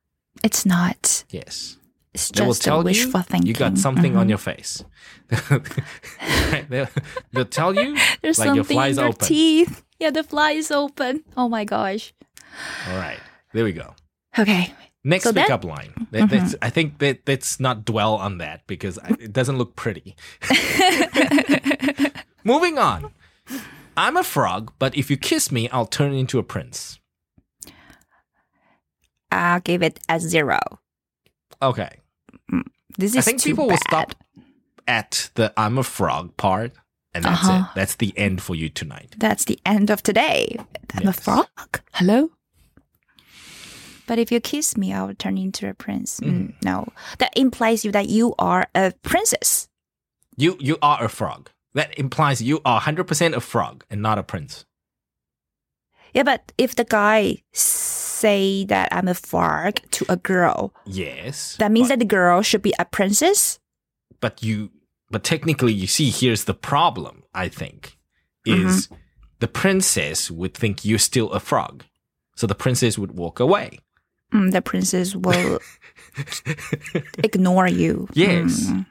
it's 0.43 0.67
not. 0.67 1.25
Yes. 1.31 1.77
It's 2.13 2.31
They 2.31 2.43
will 2.43 2.51
just 2.51 2.63
a 2.63 2.65
tell 2.65 2.91
you 2.91 3.11
thinking. 3.11 3.47
you 3.47 3.55
got 3.55 3.79
something 3.79 4.17
on 4.17 4.27
Mhm. 4.27 4.31
your 4.31 4.39
face. 4.39 4.83
they'll, 6.69 6.89
they'll 7.33 7.45
tell 7.45 7.75
you 7.75 7.97
There's 8.23 8.39
like 8.39 8.47
your 8.47 8.57
something 8.65 8.75
fly's 8.77 8.97
in 8.99 9.03
your 9.03 9.09
open. 9.11 9.29
teeth. 9.29 9.83
Yeah, 9.99 10.11
the 10.11 10.23
fly 10.23 10.53
is 10.53 10.71
open. 10.71 11.25
Oh 11.37 11.49
my 11.49 11.65
gosh. 11.65 12.13
All 12.89 12.97
right, 12.97 13.19
there 13.53 13.65
we 13.65 13.73
go. 13.73 13.95
Okay. 14.39 14.75
Next 15.07 15.23
So 15.25 15.33
pickup 15.33 15.65
line. 15.65 15.93
That- 16.11 16.29
that's- 16.31 16.55
I 16.61 16.69
think 16.69 16.99
that 16.99 17.21
let's 17.29 17.61
not 17.61 17.85
dwell 17.85 18.15
on 18.17 18.39
that 18.39 18.67
because 18.67 18.99
I- 18.99 19.15
it 19.21 19.33
doesn't 19.33 19.57
look 19.57 19.77
pretty. 19.77 20.17
Moving 22.45 22.77
on. 22.79 23.13
I'm 23.97 24.17
a 24.17 24.25
frog, 24.25 24.73
but 24.81 24.97
if 24.97 25.09
you 25.11 25.17
kiss 25.17 25.51
me, 25.53 25.69
I'll 25.71 25.87
turn 25.87 26.13
into 26.13 26.39
a 26.39 26.43
prince. 26.43 26.99
I'll 29.31 29.61
give 29.61 29.83
it 29.83 30.01
a 30.09 30.19
zero. 30.21 30.59
Okay. 31.63 32.01
This 32.99 33.13
is 33.13 33.19
I 33.19 33.21
think 33.23 33.43
people 33.43 33.67
bad. 33.67 33.73
will 33.73 33.79
stop 33.79 34.15
at 34.89 35.31
the 35.35 35.53
I'm 35.57 35.79
a 35.79 35.83
frog 35.85 36.37
part, 36.37 36.73
and 37.15 37.25
that's 37.25 37.45
Uh-huh. 37.45 37.65
it. 37.71 37.75
That's 37.75 37.95
the 37.97 38.13
end 38.17 38.43
for 38.43 38.55
you 38.57 38.69
tonight. 38.69 39.15
That's 39.19 39.45
the 39.45 39.59
end 39.65 39.91
of 39.91 40.03
today. 40.03 40.57
I'm 40.95 41.09
a 41.09 41.13
frog. 41.13 41.49
Hello. 41.95 42.31
But 44.07 44.19
if 44.19 44.31
you 44.31 44.41
kiss 44.41 44.77
me, 44.77 44.93
I 44.93 45.03
will 45.05 45.15
turn 45.15 45.37
into 45.39 45.69
a 45.69 45.75
prince. 45.75 46.21
Mm, 46.21 46.55
no, 46.65 46.87
that 47.19 47.33
implies 47.37 47.85
you 47.85 47.93
that 47.93 48.09
you 48.09 48.35
are 48.39 48.67
a 48.75 48.93
princess. 49.03 49.69
You 50.37 50.57
you 50.61 50.77
are 50.83 51.03
a 51.05 51.09
frog. 51.09 51.51
That 51.75 51.99
implies 51.99 52.41
you 52.41 52.61
are 52.65 52.81
100% 52.81 53.35
a 53.37 53.41
frog 53.41 53.85
and 53.91 54.01
not 54.01 54.19
a 54.19 54.23
prince. 54.23 54.65
Yeah, 56.15 56.23
but 56.23 56.53
if 56.57 56.75
the 56.77 56.85
guy 56.85 57.43
say 57.53 58.65
that 58.67 58.89
I'm 58.93 59.09
a 59.09 59.15
frog 59.15 59.81
to 59.91 60.07
a 60.09 60.17
girl, 60.17 60.73
Yes. 60.87 61.57
that 61.59 61.71
means 61.73 61.89
but, 61.89 61.93
that 61.95 61.99
the 61.99 62.07
girl 62.17 62.41
should 62.43 62.63
be 62.63 62.73
a 62.79 62.85
princess. 62.85 63.59
but 64.21 64.43
you 64.43 64.71
but 65.11 65.23
technically 65.23 65.73
you 65.73 65.87
see 65.87 66.11
here's 66.11 66.45
the 66.45 66.55
problem, 66.55 67.23
I 67.35 67.49
think, 67.49 67.99
is 68.47 68.87
Mm-hmm. 68.89 68.95
the 69.41 69.49
princess 69.49 70.31
would 70.31 70.55
think 70.55 70.85
you're 70.85 70.99
still 70.99 71.31
a 71.33 71.41
frog. 71.41 71.85
So 72.37 72.47
the 72.47 72.55
princess 72.55 72.99
would 72.99 73.13
walk 73.13 73.39
away. 73.41 73.79
Mm, 74.33 74.53
the 74.53 74.61
princess 74.61 75.15
will 75.15 75.61
ignore 77.19 77.69
you. 77.69 78.09
Yes. 78.13 78.67
Mm. 78.67 78.87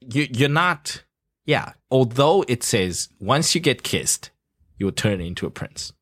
you 0.00 0.28
you're 0.30 0.48
not 0.48 1.04
yeah, 1.44 1.72
although 1.90 2.44
it 2.48 2.62
says 2.62 3.08
once 3.18 3.54
you 3.54 3.60
get 3.60 3.82
kissed, 3.82 4.30
you 4.78 4.86
will 4.86 4.92
turn 4.92 5.20
into 5.20 5.46
a 5.46 5.50
prince. 5.50 5.92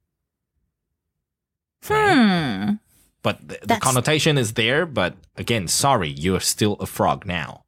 Hmm. 1.85 2.75
But 3.23 3.47
the, 3.47 3.59
the 3.63 3.77
connotation 3.77 4.39
is 4.39 4.55
there, 4.55 4.87
but 4.87 5.15
again, 5.37 5.69
sorry, 5.69 6.09
you're 6.09 6.41
still 6.41 6.75
a 6.75 6.87
frog 6.87 7.27
now. 7.27 7.65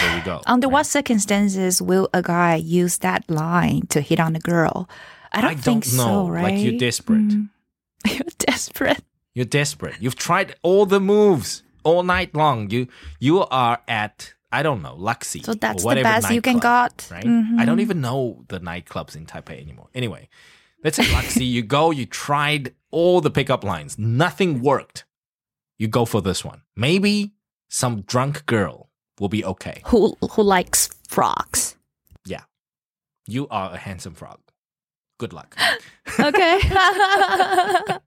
There 0.00 0.14
we 0.16 0.20
go. 0.22 0.42
Under 0.46 0.66
right? 0.68 0.72
what 0.72 0.86
circumstances 0.86 1.82
will 1.82 2.08
a 2.14 2.22
guy 2.22 2.54
use 2.56 2.98
that 2.98 3.28
line 3.28 3.86
to 3.88 4.00
hit 4.00 4.20
on 4.20 4.36
a 4.36 4.40
girl? 4.40 4.88
I 5.32 5.40
don't 5.40 5.50
I 5.50 5.54
think 5.54 5.84
don't 5.84 5.96
know. 5.96 6.04
so, 6.04 6.24
Like, 6.26 6.58
you're 6.58 6.78
desperate. 6.78 7.28
Mm. 7.28 7.50
You're 8.40 8.52
desperate. 8.52 9.04
You're 9.34 9.44
desperate. 9.44 9.96
You've 10.00 10.16
tried 10.16 10.54
all 10.62 10.86
the 10.86 11.00
moves 11.00 11.62
all 11.84 12.02
night 12.02 12.34
long. 12.34 12.70
You 12.70 12.88
you 13.20 13.40
are 13.46 13.80
at 13.88 14.34
I 14.50 14.62
don't 14.62 14.82
know 14.82 14.96
Luxy. 14.96 15.44
So 15.44 15.54
that's 15.54 15.76
or 15.76 15.80
the 15.80 15.86
whatever 15.86 16.04
best 16.04 16.30
you 16.30 16.40
can 16.40 16.54
nightclub, 16.54 16.96
got. 16.96 17.08
Right? 17.10 17.24
Mhm. 17.24 17.58
I 17.58 17.64
don't 17.64 17.80
even 17.80 18.00
know 18.00 18.44
the 18.48 18.60
nightclubs 18.60 19.14
in 19.16 19.26
Taipei 19.26 19.60
anymore. 19.60 19.88
Anyway, 19.94 20.28
let's 20.82 20.96
say 20.96 21.04
Luxy. 21.04 21.46
you 21.46 21.62
go. 21.62 21.90
You 21.90 22.06
tried 22.06 22.74
all 22.90 23.20
the 23.20 23.30
pickup 23.30 23.62
lines. 23.64 23.98
Nothing 23.98 24.62
worked. 24.62 25.04
You 25.78 25.88
go 25.88 26.04
for 26.04 26.20
this 26.22 26.44
one. 26.44 26.62
Maybe 26.76 27.32
some 27.68 28.02
drunk 28.02 28.46
girl 28.46 28.88
will 29.20 29.28
be 29.28 29.44
okay. 29.44 29.82
Who 29.86 30.16
who 30.32 30.42
likes 30.42 30.88
frogs? 31.08 31.76
Yeah, 32.24 32.42
you 33.26 33.46
are 33.48 33.72
a 33.74 33.76
handsome 33.76 34.14
frog. 34.14 34.40
Good 35.18 35.32
luck. 35.32 35.56
Okay. 36.20 36.60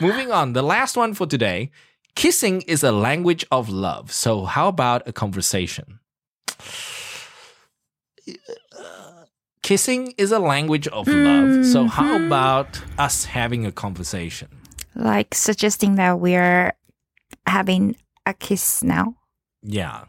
Moving 0.00 0.32
on, 0.32 0.52
the 0.52 0.62
last 0.62 0.96
one 0.96 1.14
for 1.14 1.26
today. 1.26 1.70
Kissing 2.14 2.62
is 2.62 2.82
a 2.82 2.92
language 2.92 3.44
of 3.50 3.68
love. 3.68 4.12
So, 4.12 4.44
how 4.44 4.68
about 4.68 5.06
a 5.08 5.12
conversation? 5.12 6.00
Kissing 9.62 10.12
is 10.18 10.32
a 10.32 10.38
language 10.38 10.88
of 10.88 11.06
love. 11.06 11.64
So, 11.64 11.86
how 11.86 12.18
Mhm. 12.18 12.26
about 12.26 12.82
us 12.98 13.24
having 13.26 13.64
a 13.66 13.72
conversation? 13.72 14.48
like 14.94 15.34
suggesting 15.34 15.94
that 15.96 16.20
we're 16.20 16.74
having 17.46 17.96
a 18.26 18.34
kiss 18.34 18.82
now 18.82 19.14
Yeah. 19.62 20.04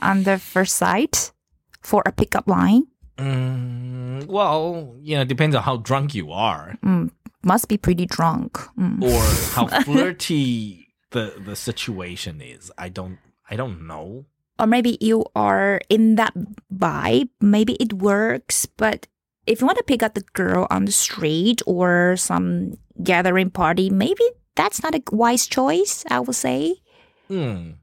on 0.00 0.24
the 0.24 0.38
first 0.38 0.76
sight 0.76 1.32
for 1.80 2.02
a 2.04 2.12
pickup 2.12 2.46
line. 2.46 2.82
Mm, 3.18 4.26
well, 4.26 4.94
you 5.02 5.16
know, 5.16 5.24
depends 5.24 5.56
on 5.56 5.62
how 5.62 5.76
drunk 5.78 6.14
you 6.14 6.30
are 6.32 6.78
Mm, 6.84 7.10
must 7.42 7.68
be 7.68 7.76
pretty 7.76 8.06
drunk. 8.06 8.58
Mm. 8.78 9.02
or 9.02 9.20
how 9.54 9.66
flirty 9.82 10.88
the 11.10 11.34
the 11.44 11.56
situation 11.56 12.40
is. 12.40 12.70
I 12.78 12.88
don't 12.88 13.18
I 13.50 13.56
don't 13.56 13.86
know. 13.86 14.26
Or 14.58 14.66
maybe 14.66 14.98
you 15.00 15.24
are 15.36 15.80
in 15.88 16.16
that 16.16 16.34
vibe. 16.72 17.28
Maybe 17.40 17.74
it 17.78 17.92
works, 17.94 18.66
but 18.66 19.06
if 19.46 19.60
you 19.60 19.66
want 19.66 19.78
to 19.78 19.84
pick 19.86 20.02
up 20.02 20.14
the 20.14 20.24
girl 20.34 20.66
on 20.70 20.84
the 20.84 20.92
street 20.92 21.62
or 21.66 22.16
some 22.16 22.74
gathering 23.02 23.50
party, 23.50 23.88
maybe 23.90 24.22
that's 24.56 24.82
not 24.82 24.94
a 24.94 25.02
wise 25.12 25.46
choice. 25.46 26.04
I 26.10 26.20
would 26.20 26.34
say. 26.36 26.82
Hmm. 27.28 27.78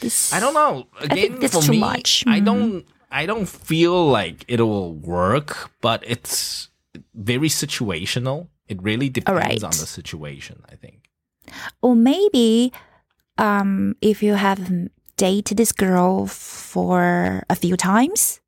This, 0.00 0.32
I 0.32 0.40
don't 0.40 0.54
know. 0.54 0.86
think 1.00 1.12
Again, 1.12 1.38
that's 1.40 1.54
for 1.56 1.62
too 1.62 1.72
me, 1.72 1.80
much. 1.80 2.24
I 2.26 2.40
Mhm. 2.40 2.44
don't. 2.44 2.84
I 3.16 3.24
don't 3.24 3.48
feel 3.48 3.96
like 4.12 4.44
it 4.46 4.60
will 4.60 4.92
work, 4.92 5.70
but 5.80 6.04
it's 6.06 6.68
very 7.14 7.48
situational. 7.48 8.48
It 8.68 8.76
really 8.82 9.08
depends 9.08 9.40
Alright. 9.40 9.64
on 9.64 9.70
the 9.70 9.86
situation. 9.88 10.60
I 10.68 10.76
think. 10.76 11.08
Or 11.80 11.96
maybe, 11.96 12.72
um, 13.38 13.96
if 14.02 14.22
you 14.22 14.34
have 14.34 14.60
dated 15.16 15.56
this 15.56 15.72
girl 15.72 16.26
for 16.26 17.42
a 17.48 17.56
few 17.56 17.76
times, 17.76 18.40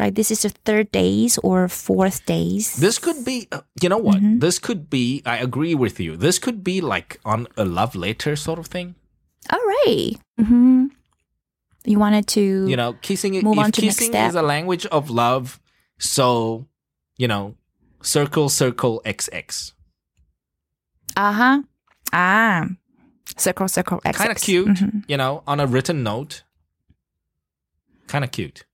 right? 0.00 0.14
This 0.14 0.30
is 0.30 0.40
the 0.42 0.50
third 0.64 0.88
days 0.90 1.36
or 1.44 1.68
fourth 1.68 2.24
days. 2.24 2.76
This 2.80 2.96
could 2.98 3.24
be. 3.28 3.48
uh, 3.52 3.60
You 3.82 3.88
know 3.92 4.00
what? 4.00 4.22
Mhm. 4.22 4.40
This 4.40 4.58
could 4.58 4.88
be. 4.88 5.20
I 5.26 5.36
agree 5.42 5.74
with 5.74 6.00
you. 6.00 6.16
This 6.16 6.38
could 6.38 6.64
be 6.64 6.80
like 6.80 7.20
on 7.28 7.44
a 7.60 7.64
love 7.68 7.92
letter 7.98 8.36
sort 8.36 8.58
of 8.58 8.66
thing. 8.72 8.94
All 9.52 9.64
right. 9.84 10.16
Mm-hmm. 10.40 10.96
You 11.88 11.98
wanted 11.98 12.26
to. 12.28 12.66
You 12.68 12.76
know, 12.76 12.94
kissing. 12.94 13.32
Move 13.42 13.58
if 13.58 13.64
on 13.64 13.72
to 13.72 13.80
next 13.82 13.98
kissing 13.98 14.12
step. 14.12 14.28
is 14.30 14.34
a 14.34 14.42
language 14.42 14.86
of 14.86 15.10
love, 15.10 15.60
so 15.98 16.66
you 17.16 17.28
know, 17.28 17.54
circle, 18.02 18.48
circle, 18.48 19.02
XX. 19.04 19.72
Uh 21.16 21.32
huh. 21.32 21.62
Ah. 22.12 22.68
Circle, 23.36 23.68
circle, 23.68 24.00
X. 24.04 24.18
Kind 24.18 24.30
of 24.30 24.38
cute. 24.38 24.78
You 25.06 25.16
know, 25.16 25.42
on 25.46 25.60
a 25.60 25.66
written 25.66 26.02
note. 26.02 26.42
Kind 28.06 28.24
of 28.24 28.32
cute. 28.32 28.64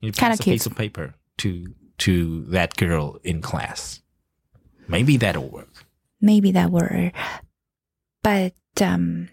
You 0.00 0.12
pass 0.12 0.38
a 0.38 0.42
cute. 0.42 0.54
piece 0.54 0.66
of 0.66 0.76
paper 0.76 1.14
to 1.38 1.74
to 1.98 2.44
that 2.46 2.76
girl 2.76 3.18
in 3.24 3.40
class. 3.40 4.00
Maybe 4.86 5.16
that'll 5.16 5.48
work. 5.48 5.86
Maybe 6.20 6.52
that 6.52 6.70
were. 6.70 7.12
But 8.22 8.54
um, 8.80 9.28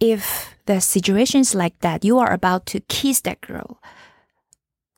if 0.00 0.54
the 0.66 0.80
situation 0.80 1.40
is 1.40 1.54
like 1.54 1.78
that, 1.80 2.04
you 2.04 2.18
are 2.18 2.32
about 2.32 2.66
to 2.66 2.80
kiss 2.80 3.20
that 3.22 3.40
girl. 3.40 3.80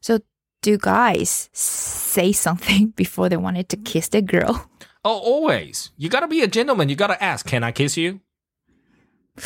So 0.02 0.20
do 0.62 0.76
guys 0.78 1.48
say 1.52 2.32
something 2.32 2.88
before 2.96 3.28
they 3.28 3.36
wanted 3.36 3.68
to 3.70 3.76
kiss 3.76 4.08
the 4.08 4.22
girl? 4.22 4.70
Oh, 5.04 5.18
always. 5.18 5.90
You 5.96 6.08
gotta 6.10 6.28
be 6.28 6.42
a 6.42 6.46
gentleman. 6.48 6.88
You 6.88 6.96
gotta 6.96 7.22
ask, 7.22 7.46
"Can 7.46 7.64
I 7.64 7.72
kiss 7.72 7.96
you?" 7.96 8.20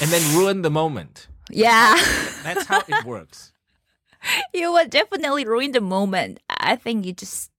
And 0.01 0.11
then 0.11 0.37
ruin 0.37 0.63
the 0.63 0.71
moment. 0.71 1.29
Yeah. 1.51 1.95
That's 2.43 2.67
how 2.67 2.83
it 2.89 3.05
works. 3.05 3.53
you 4.55 4.73
would 4.73 4.91
definitely 4.91 5.45
ruin 5.45 5.71
the 5.73 5.81
moment. 5.81 6.41
I 6.49 6.75
think 6.77 7.07
you 7.07 7.13
just 7.13 7.51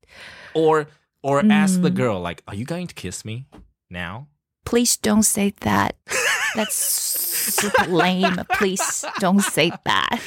Or 0.54 0.88
or 1.22 1.40
ask 1.50 1.82
the 1.82 1.90
Mm. 1.92 1.96
girl 1.96 2.20
like, 2.20 2.44
"Are 2.48 2.56
you 2.56 2.66
going 2.66 2.88
to 2.88 2.94
kiss 2.96 3.24
me 3.24 3.46
now?" 3.90 4.28
please 4.66 4.98
don't 4.98 5.24
say 5.24 5.54
that. 5.62 5.96
That's 6.56 6.76
super 6.76 7.86
lame. 7.92 8.42
Please 8.54 9.06
don't 9.20 9.42
say 9.42 9.72
that. 9.84 10.20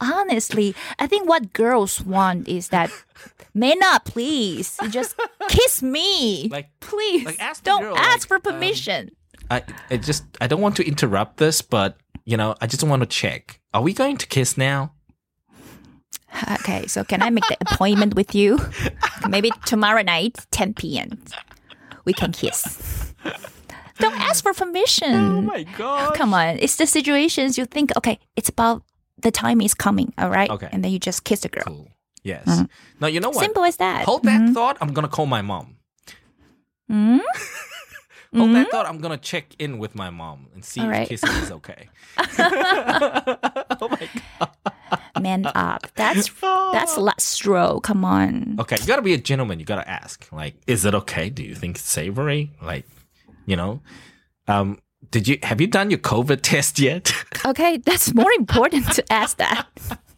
Honestly, 0.00 0.74
I 0.98 1.06
think 1.06 1.28
what 1.28 1.52
girls 1.52 2.00
want 2.00 2.48
is 2.48 2.68
that 2.68 2.90
man 3.54 3.76
up, 3.84 4.04
please. 4.04 4.78
Just 4.90 5.18
kiss 5.48 5.82
me. 5.82 6.48
Like- 6.48 6.70
please. 6.80 7.24
like, 7.26 7.40
ask 7.40 7.64
don't 7.64 7.82
girl, 7.82 7.96
ask 7.96 8.30
like, 8.30 8.42
for 8.42 8.48
um, 8.48 8.54
permission. 8.54 9.10
I, 9.50 9.62
I 9.90 9.96
just 9.96 10.24
I 10.40 10.46
don't 10.46 10.60
want 10.60 10.76
to 10.76 10.86
interrupt 10.86 11.38
this, 11.38 11.62
but 11.62 11.96
you 12.24 12.36
know, 12.36 12.54
I 12.60 12.66
just 12.66 12.82
want 12.84 13.00
to 13.02 13.06
check. 13.06 13.60
Are 13.72 13.82
we 13.82 13.92
going 13.92 14.16
to 14.18 14.26
kiss 14.26 14.56
now? 14.58 14.92
Okay, 16.60 16.86
so 16.86 17.04
can 17.04 17.22
I 17.22 17.30
make 17.30 17.46
the 17.48 17.56
appointment 17.60 18.14
with 18.14 18.34
you? 18.34 18.58
Maybe 19.28 19.50
tomorrow 19.64 20.02
night, 20.02 20.36
10 20.50 20.74
p.m. 20.74 21.18
We 22.04 22.12
can 22.12 22.32
kiss. 22.32 23.14
Don't 23.98 24.20
ask 24.20 24.42
for 24.42 24.52
permission. 24.52 25.14
Oh 25.14 25.40
my 25.42 25.66
oh, 25.68 25.78
god. 25.78 26.14
Come 26.14 26.34
on. 26.34 26.58
It's 26.60 26.76
the 26.76 26.86
situations 26.86 27.58
you 27.58 27.64
think, 27.64 27.96
okay, 27.96 28.18
it's 28.36 28.48
about 28.48 28.82
the 29.18 29.30
time 29.30 29.60
is 29.60 29.74
coming, 29.74 30.12
all 30.18 30.30
right? 30.30 30.50
Okay. 30.50 30.68
And 30.70 30.84
then 30.84 30.92
you 30.92 30.98
just 30.98 31.24
kiss 31.24 31.40
the 31.40 31.48
girl. 31.48 31.64
Cool. 31.64 31.88
Yes. 32.22 32.44
Mm-hmm. 32.46 32.64
Now 33.00 33.06
you 33.08 33.20
know 33.20 33.30
what? 33.30 33.40
Simple 33.40 33.64
as 33.64 33.76
that. 33.76 34.04
Hold 34.04 34.24
that 34.24 34.40
mm-hmm. 34.40 34.52
thought. 34.52 34.76
I'm 34.80 34.92
gonna 34.92 35.08
call 35.08 35.26
my 35.26 35.42
mom. 35.42 35.76
Mm? 36.90 37.20
Hold 38.36 38.54
that 38.54 38.70
thought. 38.70 38.86
I'm 38.86 38.98
gonna 38.98 39.16
check 39.16 39.54
in 39.58 39.78
with 39.78 39.94
my 39.94 40.10
mom 40.10 40.48
and 40.54 40.64
see 40.64 40.80
All 40.80 40.88
right. 40.88 41.02
if 41.02 41.08
kissing 41.08 41.30
is 41.42 41.50
okay. 41.50 41.88
oh 42.18 43.88
my 43.88 44.08
god. 44.38 44.50
Man 45.20 45.46
up. 45.46 45.86
That's 45.94 46.30
oh. 46.42 46.70
that's 46.72 46.96
last 46.98 47.26
straw. 47.26 47.80
Come 47.80 48.04
on. 48.04 48.56
Okay, 48.60 48.76
you 48.80 48.86
gotta 48.86 49.02
be 49.02 49.14
a 49.14 49.18
gentleman. 49.18 49.58
You 49.58 49.64
gotta 49.64 49.88
ask, 49.88 50.30
like, 50.30 50.54
is 50.66 50.84
it 50.84 50.94
okay? 50.94 51.30
Do 51.30 51.42
you 51.42 51.54
think 51.54 51.76
it's 51.76 51.88
savory? 51.88 52.52
Like, 52.62 52.84
you 53.48 53.56
know, 53.56 53.80
um, 54.46 54.78
did 55.10 55.26
you 55.26 55.38
have 55.42 55.60
you 55.60 55.66
done 55.66 55.90
your 55.90 55.98
COVID 55.98 56.40
test 56.42 56.78
yet? 56.78 57.12
Okay, 57.46 57.78
that's 57.78 58.12
more 58.14 58.30
important 58.32 58.90
to 58.92 59.12
ask 59.12 59.38
that. 59.38 59.66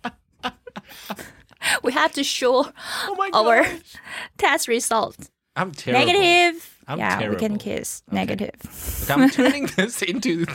we 1.84 1.92
have 1.92 2.12
to 2.14 2.24
show 2.24 2.66
oh 3.08 3.48
our 3.48 3.66
test 4.38 4.66
results. 4.66 5.30
I'm 5.54 5.70
terrible. 5.70 6.06
Negative. 6.06 6.78
I'm 6.88 6.98
yeah, 6.98 7.28
we 7.28 7.36
can 7.36 7.58
kiss. 7.58 8.02
Negative. 8.10 8.54
Look, 9.00 9.10
I'm 9.10 9.30
turning 9.30 9.66
this 9.76 10.02
into. 10.02 10.46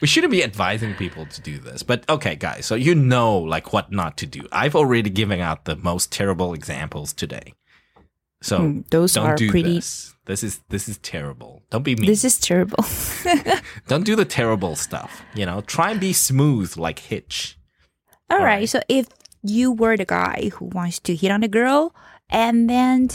We 0.00 0.06
shouldn't 0.06 0.32
be 0.32 0.44
advising 0.44 0.94
people 0.94 1.24
to 1.26 1.40
do 1.40 1.58
this, 1.58 1.82
but 1.82 2.06
okay, 2.10 2.34
guys. 2.34 2.66
So 2.66 2.74
you 2.74 2.94
know, 2.94 3.38
like 3.38 3.72
what 3.72 3.90
not 3.90 4.18
to 4.18 4.26
do. 4.26 4.46
I've 4.52 4.74
already 4.74 5.10
given 5.10 5.40
out 5.40 5.64
the 5.64 5.76
most 5.76 6.12
terrible 6.12 6.52
examples 6.52 7.14
today. 7.14 7.54
So 8.40 8.58
Mm, 8.60 8.88
those 8.90 9.14
don't 9.14 9.26
are 9.26 9.36
do 9.36 9.50
pretty- 9.50 9.74
this. 9.74 10.14
This 10.26 10.44
is 10.44 10.60
this 10.68 10.88
is 10.88 10.98
terrible. 10.98 11.62
Don't 11.70 11.82
be 11.82 11.96
mean. 11.96 12.06
This 12.06 12.22
is 12.24 12.38
terrible. 12.38 12.84
don't 13.88 14.04
do 14.04 14.14
the 14.14 14.24
terrible 14.26 14.76
stuff. 14.76 15.22
You 15.34 15.46
know, 15.46 15.62
try 15.62 15.90
and 15.90 15.98
be 16.00 16.12
smooth 16.12 16.76
like 16.76 16.98
Hitch. 16.98 17.58
All 18.30 18.36
All 18.38 18.44
right. 18.44 18.60
right. 18.60 18.68
So 18.68 18.80
if 18.88 19.06
you 19.42 19.72
were 19.72 19.96
the 19.96 20.04
guy 20.04 20.50
who 20.54 20.66
wants 20.66 20.98
to 21.00 21.16
hit 21.16 21.30
on 21.30 21.42
a 21.42 21.48
girl 21.48 21.94
and 22.28 22.68
then 22.68 23.08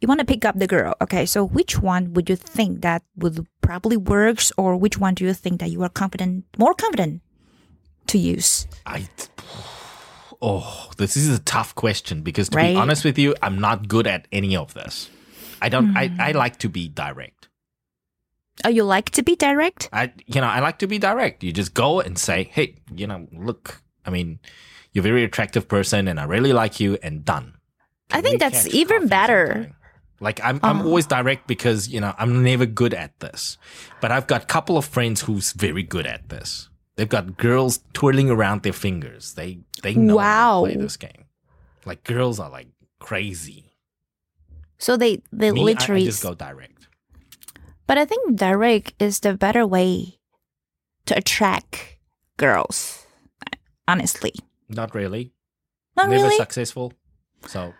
you 0.00 0.08
want 0.08 0.20
to 0.20 0.26
pick 0.26 0.44
up 0.46 0.58
the 0.58 0.66
girl, 0.66 0.94
okay, 1.02 1.26
so 1.26 1.44
which 1.44 1.78
one 1.80 2.14
would 2.14 2.30
you 2.30 2.36
think 2.36 2.80
that 2.80 3.02
would 3.16 3.46
probably 3.60 3.96
works 3.98 4.50
or 4.56 4.76
which 4.76 4.98
one 4.98 5.12
do 5.14 5.24
you 5.24 5.34
think 5.34 5.60
that 5.60 5.70
you 5.70 5.82
are 5.82 5.90
confident 5.90 6.44
more 6.56 6.72
confident 6.74 7.20
to 8.08 8.16
use? 8.18 8.66
I. 8.86 9.06
Oh, 10.42 10.90
this 10.96 11.16
is 11.16 11.28
a 11.28 11.42
tough 11.42 11.74
question 11.74 12.22
because 12.22 12.48
to 12.50 12.56
Right. 12.56 12.74
be 12.74 12.80
honest 12.80 13.04
with 13.04 13.18
you, 13.18 13.34
I'm 13.42 13.58
not 13.58 13.88
good 13.88 14.06
at 14.06 14.26
any 14.32 14.56
of 14.56 14.74
this. 14.74 15.10
I 15.62 15.68
don't. 15.68 15.88
I, 15.96 16.10
I 16.18 16.32
like 16.32 16.58
to 16.58 16.68
be 16.68 16.88
direct. 16.88 17.48
Oh, 18.64 18.68
you 18.68 18.84
like 18.84 19.10
to 19.10 19.22
be 19.22 19.34
direct? 19.36 19.88
I 19.92 20.12
you 20.26 20.40
know 20.40 20.46
I 20.46 20.60
like 20.60 20.78
to 20.78 20.86
be 20.86 20.98
direct. 20.98 21.42
You 21.42 21.52
just 21.52 21.74
go 21.74 22.00
and 22.00 22.18
say, 22.18 22.44
hey, 22.52 22.76
you 22.94 23.06
know, 23.06 23.26
look, 23.32 23.82
I 24.06 24.10
mean, 24.10 24.38
you're 24.92 25.02
a 25.02 25.08
very 25.08 25.24
attractive 25.24 25.66
person, 25.68 26.06
and 26.08 26.20
I 26.20 26.24
really 26.24 26.52
like 26.52 26.78
you, 26.80 26.98
and 27.02 27.24
done. 27.24 27.54
I 28.12 28.20
think 28.20 28.40
that's 28.40 28.66
even 28.68 29.08
better. 29.08 29.72
Like 30.20 30.40
I'm, 30.44 30.60
I'm 30.62 30.78
Uh-huh. 30.78 30.88
always 30.88 31.06
direct 31.06 31.46
because 31.48 31.88
you 31.88 32.00
know 32.00 32.14
I'm 32.18 32.42
never 32.42 32.64
good 32.66 32.94
at 32.94 33.18
this, 33.20 33.58
but 34.00 34.12
I've 34.12 34.26
got 34.26 34.42
a 34.44 34.46
couple 34.46 34.76
of 34.78 34.84
friends 34.84 35.22
who's 35.22 35.52
very 35.52 35.82
good 35.82 36.06
at 36.06 36.28
this. 36.28 36.68
They've 36.96 37.08
got 37.08 37.36
girls 37.36 37.80
twirling 37.92 38.30
around 38.30 38.62
their 38.62 38.72
fingers. 38.72 39.34
They 39.34 39.58
they 39.82 39.94
know 39.94 40.18
how 40.18 40.66
to 40.66 40.72
play 40.72 40.80
this 40.80 40.96
game. 40.96 41.24
Like 41.84 42.04
girls 42.04 42.38
are 42.38 42.50
like 42.50 42.68
crazy. 43.00 43.72
So 44.78 44.96
they 44.96 45.22
they 45.32 45.50
Me, 45.50 45.60
I- 45.60 45.64
literally 45.64 46.02
I, 46.02 46.06
just 46.06 46.22
go 46.22 46.34
direct. 46.34 46.88
But 47.86 47.98
I 47.98 48.04
think 48.04 48.36
direct 48.36 48.94
is 48.98 49.20
the 49.20 49.34
better 49.34 49.66
way 49.66 50.18
to 51.06 51.16
attract 51.16 51.96
girls. 52.36 53.06
Honestly. 53.86 54.32
Not 54.68 54.94
really. 54.94 55.32
Not 55.96 56.08
never 56.08 56.24
really. 56.24 56.36
successful. 56.36 56.92
So 57.46 57.74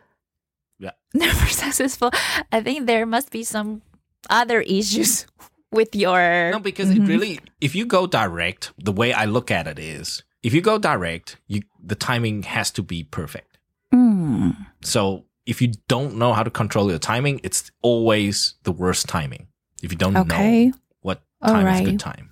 yeah. 0.79 0.93
never 1.15 1.47
successful. 1.47 2.11
I 2.53 2.61
think 2.61 2.87
there 2.87 3.07
must 3.07 3.31
be 3.31 3.45
some 3.45 3.83
other 4.29 4.61
issues 4.61 5.27
with 5.75 5.95
your 5.95 6.51
No, 6.53 6.59
because 6.59 6.89
Mhm. 6.89 6.97
it 6.97 7.09
really, 7.09 7.41
if 7.61 7.75
you 7.75 7.85
go 7.87 8.07
direct, 8.07 8.73
the 8.79 8.93
way 8.93 9.13
I 9.13 9.25
look 9.27 9.51
at 9.51 9.67
it 9.67 9.79
is, 9.79 10.23
if 10.43 10.55
you 10.55 10.61
go 10.61 10.79
direct, 10.79 11.37
you 11.47 11.63
the 11.83 11.95
timing 11.95 12.45
has 12.45 12.71
to 12.73 12.83
be 12.83 13.05
perfect. 13.05 13.59
Mm. 13.93 14.57
So 14.83 15.25
if 15.47 15.61
you 15.61 15.73
don't 15.89 16.17
know 16.17 16.33
how 16.33 16.43
to 16.43 16.51
control 16.51 16.89
your 16.91 16.99
timing, 16.99 17.41
it's 17.43 17.71
always 17.83 18.55
the 18.63 18.73
worst 18.73 19.07
timing. 19.09 19.49
If 19.83 19.93
you 19.93 19.99
don't 19.99 20.17
Okay. 20.17 20.67
know 20.67 20.79
what 21.03 21.23
time 21.47 21.67
is 21.67 21.81
Alright. 21.81 21.85
good 21.85 22.01
time, 22.01 22.31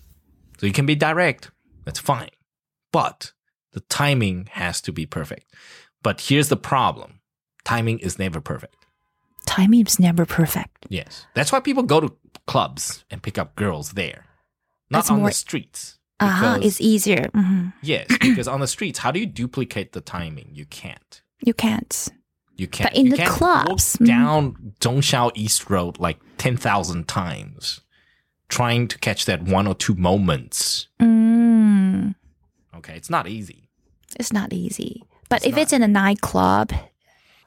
so 0.59 0.67
you 0.67 0.73
can 0.73 0.87
be 0.87 0.95
direct, 0.95 1.51
that's 1.85 1.99
fine, 2.01 2.31
but 2.93 3.33
the 3.73 3.81
timing 3.81 4.49
has 4.53 4.81
to 4.83 4.93
be 4.93 5.05
perfect. 5.07 5.53
But 6.03 6.21
here's 6.29 6.49
the 6.49 6.57
problem: 6.57 7.21
timing 7.65 7.99
is 7.99 8.19
never 8.19 8.41
perfect. 8.41 8.82
Timing 9.47 9.87
is 9.87 9.99
never 9.99 10.25
perfect. 10.27 10.87
Yes, 10.89 11.27
that's 11.35 11.53
why 11.53 11.61
people 11.61 11.83
go 11.83 12.01
to 12.01 12.13
clubs 12.47 13.05
and 13.11 13.23
pick 13.23 13.39
up 13.39 13.55
girls 13.57 13.93
there, 13.93 14.27
not 14.91 15.01
It's 15.01 15.11
on 15.11 15.19
more- 15.21 15.29
the 15.31 15.35
streets. 15.35 15.99
Uh-huh, 16.21 16.55
Because- 16.59 16.67
it's 16.67 16.81
easier. 16.81 17.29
Mhm. 17.35 17.73
Yes, 17.83 18.07
because 18.21 18.47
on 18.49 18.61
the 18.61 18.67
streets, 18.69 19.01
how 19.01 19.11
do 19.11 19.19
you 19.19 19.27
duplicate 19.27 19.93
the 19.93 20.01
timing? 20.01 20.51
You 20.55 20.65
can't. 20.67 21.23
You 21.45 21.53
can't. 21.55 22.09
You 22.57 22.69
can't. 22.69 22.91
But 22.91 22.99
in 22.99 23.09
the 23.09 23.17
clubs, 23.27 23.97
walk 23.99 24.05
mm. 24.05 24.07
down 24.07 24.75
Zhongxiao 24.81 25.33
East 25.35 25.69
Road 25.69 25.99
like 25.99 26.21
ten 26.39 26.57
thousand 26.57 27.09
times, 27.09 27.81
trying 28.49 28.87
to 28.89 28.99
catch 28.99 29.25
that 29.25 29.43
one 29.43 29.67
or 29.67 29.75
two 29.75 29.95
moments. 29.97 30.87
Mm. 31.01 32.15
Okay, 32.77 32.95
it's 32.97 33.11
not 33.11 33.27
easy. 33.27 33.69
It's 34.21 34.33
not 34.33 34.53
easy. 34.53 35.03
But 35.29 35.39
It's 35.39 35.47
if 35.47 35.57
it's 35.57 35.73
in 35.73 35.83
a 35.83 35.89
nightclub, 35.89 36.73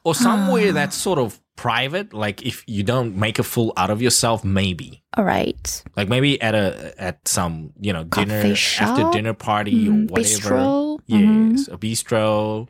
Or 0.03 0.13
somewhere 0.15 0.69
Ah. 0.69 0.73
that's 0.73 0.95
sort 0.95 1.19
of 1.19 1.39
private, 1.56 2.13
like 2.13 2.46
if 2.46 2.63
you 2.68 2.84
don't 2.84 3.15
make 3.15 3.39
a 3.39 3.44
fool 3.44 3.74
out 3.78 3.89
of 3.89 4.02
yourself, 4.02 4.44
maybe. 4.44 5.02
all 5.18 5.24
right. 5.24 5.84
Like 5.96 6.10
maybe 6.10 6.41
at 6.41 6.54
a 6.56 6.94
at 6.98 7.26
some 7.28 7.72
you 7.80 7.94
know 7.94 8.04
dinner 8.04 8.54
after 8.80 9.10
dinner 9.12 9.34
party 9.34 9.88
or 9.88 9.91
Mm, 9.94 10.10
whatever. 10.12 10.56
bistro? 10.56 11.00
Yes, 11.08 11.68
Mhm. 11.70 11.74
a 11.74 11.78
bistro. 11.78 12.68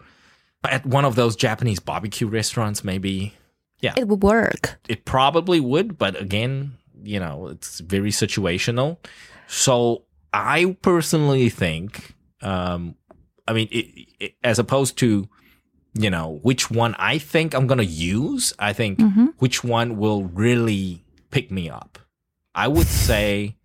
At 0.63 0.85
one 0.85 1.05
of 1.05 1.15
those 1.15 1.35
Japanese 1.35 1.79
barbecue 1.79 2.27
restaurants, 2.27 2.83
maybe. 2.83 3.33
Yeah. 3.81 3.93
It 3.97 4.07
would 4.07 4.23
work. 4.23 4.79
it 4.87 5.05
probably 5.05 5.59
would, 5.59 5.97
but 5.97 6.19
again, 6.19 6.73
you 7.03 7.19
know, 7.19 7.47
it's 7.47 7.79
very 7.81 8.09
situational. 8.11 8.97
So 9.47 10.03
I 10.33 10.75
personally 10.81 11.49
think, 11.49 12.13
um, 12.41 12.95
I 13.47 13.53
mean, 13.53 13.67
it, 13.71 13.85
it, 14.19 14.33
as 14.43 14.57
opposed 14.57 14.97
to, 14.99 15.27
you 15.97 16.09
know, 16.09 16.39
which 16.43 16.69
one 16.69 16.95
I 16.99 17.17
think 17.17 17.53
I'm 17.53 17.67
gonna 17.67 17.83
use, 17.83 18.53
I 18.59 18.73
think 18.73 18.99
Mhm. 18.99 19.33
which 19.39 19.63
one 19.63 19.97
will 19.97 20.25
really 20.25 21.03
pick 21.31 21.51
me 21.51 21.69
up. 21.69 21.99
I 22.53 22.67
would 22.67 22.87
say 22.87 23.55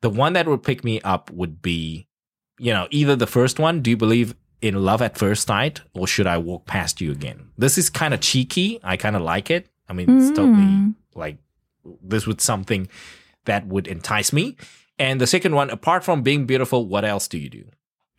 the 0.00 0.10
one 0.10 0.32
that 0.34 0.46
would 0.48 0.62
pick 0.62 0.82
me 0.84 1.00
up 1.02 1.30
would 1.30 1.62
be, 1.62 2.06
you 2.58 2.72
know, 2.72 2.88
either 2.90 3.14
the 3.16 3.26
first 3.26 3.58
one. 3.58 3.80
Do 3.80 3.90
you 3.90 3.96
believe 3.96 4.34
in 4.60 4.74
love 4.84 5.02
at 5.02 5.18
first 5.18 5.46
sight, 5.46 5.80
or 5.94 6.06
should 6.06 6.26
I 6.26 6.38
walk 6.38 6.66
past 6.66 7.00
you 7.00 7.10
again? 7.12 7.48
This 7.58 7.76
is 7.78 7.90
kind 7.90 8.14
of 8.14 8.20
cheeky. 8.20 8.78
I 8.84 8.96
kind 8.96 9.16
of 9.16 9.22
like 9.22 9.50
it. 9.50 9.68
I 9.88 9.92
mean, 9.92 10.08
it's 10.18 10.30
totally 10.36 10.62
Mm. 10.62 10.94
like 11.14 11.38
this 12.02 12.26
was 12.26 12.36
something 12.42 12.88
that 13.44 13.66
would 13.66 13.86
entice 13.88 14.32
me. 14.32 14.56
And 14.98 15.20
the 15.20 15.26
second 15.26 15.54
one, 15.54 15.68
apart 15.70 16.04
from 16.04 16.22
being 16.22 16.46
beautiful, 16.46 16.86
what 16.86 17.04
else 17.04 17.26
do 17.26 17.38
you 17.38 17.48
do? 17.48 17.64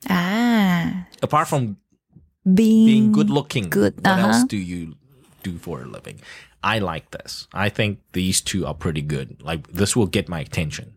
Ah. 0.09 1.05
Apart 1.21 1.47
from 1.47 1.77
Being, 2.43 2.85
being 2.85 3.11
good 3.11 3.29
looking, 3.29 3.69
good, 3.69 3.95
what 4.05 4.19
else 4.19 4.35
uh-huh. 4.43 4.45
do 4.49 4.57
you 4.57 4.95
do 5.43 5.57
for 5.57 5.81
a 5.83 5.85
living? 5.85 6.19
I 6.63 6.79
like 6.79 7.11
this. 7.11 7.47
I 7.53 7.69
think 7.69 7.99
these 8.13 8.41
two 8.41 8.65
are 8.65 8.73
pretty 8.73 9.01
good. 9.01 9.41
Like 9.41 9.67
this 9.67 9.95
will 9.95 10.07
get 10.07 10.27
my 10.27 10.39
attention. 10.41 10.95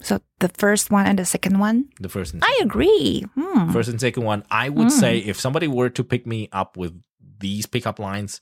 So 0.00 0.20
the 0.38 0.48
first 0.48 0.90
one 0.90 1.06
and 1.06 1.18
the 1.18 1.24
second 1.24 1.58
one? 1.58 1.88
The 2.00 2.08
first 2.08 2.34
and 2.34 2.42
I 2.44 2.58
agree. 2.62 3.24
Hmm. 3.34 3.70
first 3.72 3.88
and 3.88 4.00
second 4.00 4.24
one, 4.24 4.44
I 4.50 4.68
would 4.68 4.88
Mm. 4.88 5.00
say 5.00 5.18
if 5.18 5.38
somebody 5.38 5.66
were 5.66 5.90
to 5.90 6.04
pick 6.04 6.26
me 6.26 6.48
up 6.52 6.76
with 6.76 6.94
these 7.40 7.66
pickup 7.66 7.98
lines, 7.98 8.40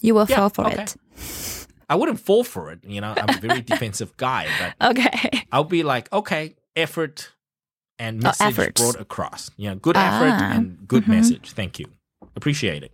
You 0.00 0.14
will 0.14 0.26
Yeah, 0.28 0.36
fall 0.36 0.50
for 0.50 0.66
okay. 0.66 0.82
it. 0.82 0.96
I 1.90 1.94
wouldn't 1.94 2.18
fall 2.20 2.42
for 2.44 2.70
it. 2.72 2.80
You 2.84 3.00
know, 3.00 3.14
I'm 3.16 3.30
a 3.30 3.38
very 3.38 3.62
defensive 3.72 4.16
guy, 4.16 4.46
but 4.58 4.74
Okay. 4.90 5.46
I'll 5.52 5.64
be 5.64 5.82
like, 5.82 6.12
okay, 6.12 6.54
effort 6.76 7.30
and 8.04 8.22
Oh, 8.22 8.28
message 8.28 8.46
efforts. 8.58 8.80
brought 8.80 9.00
across. 9.00 9.50
You 9.56 9.70
know, 9.70 9.76
good 9.76 9.96
effort 9.96 10.34
Ah, 10.40 10.52
and 10.54 10.86
good 10.86 11.04
mhm. 11.04 11.08
message. 11.16 11.46
Thank 11.52 11.78
you. 11.80 11.86
Appreciate 12.36 12.82
it. 12.82 12.92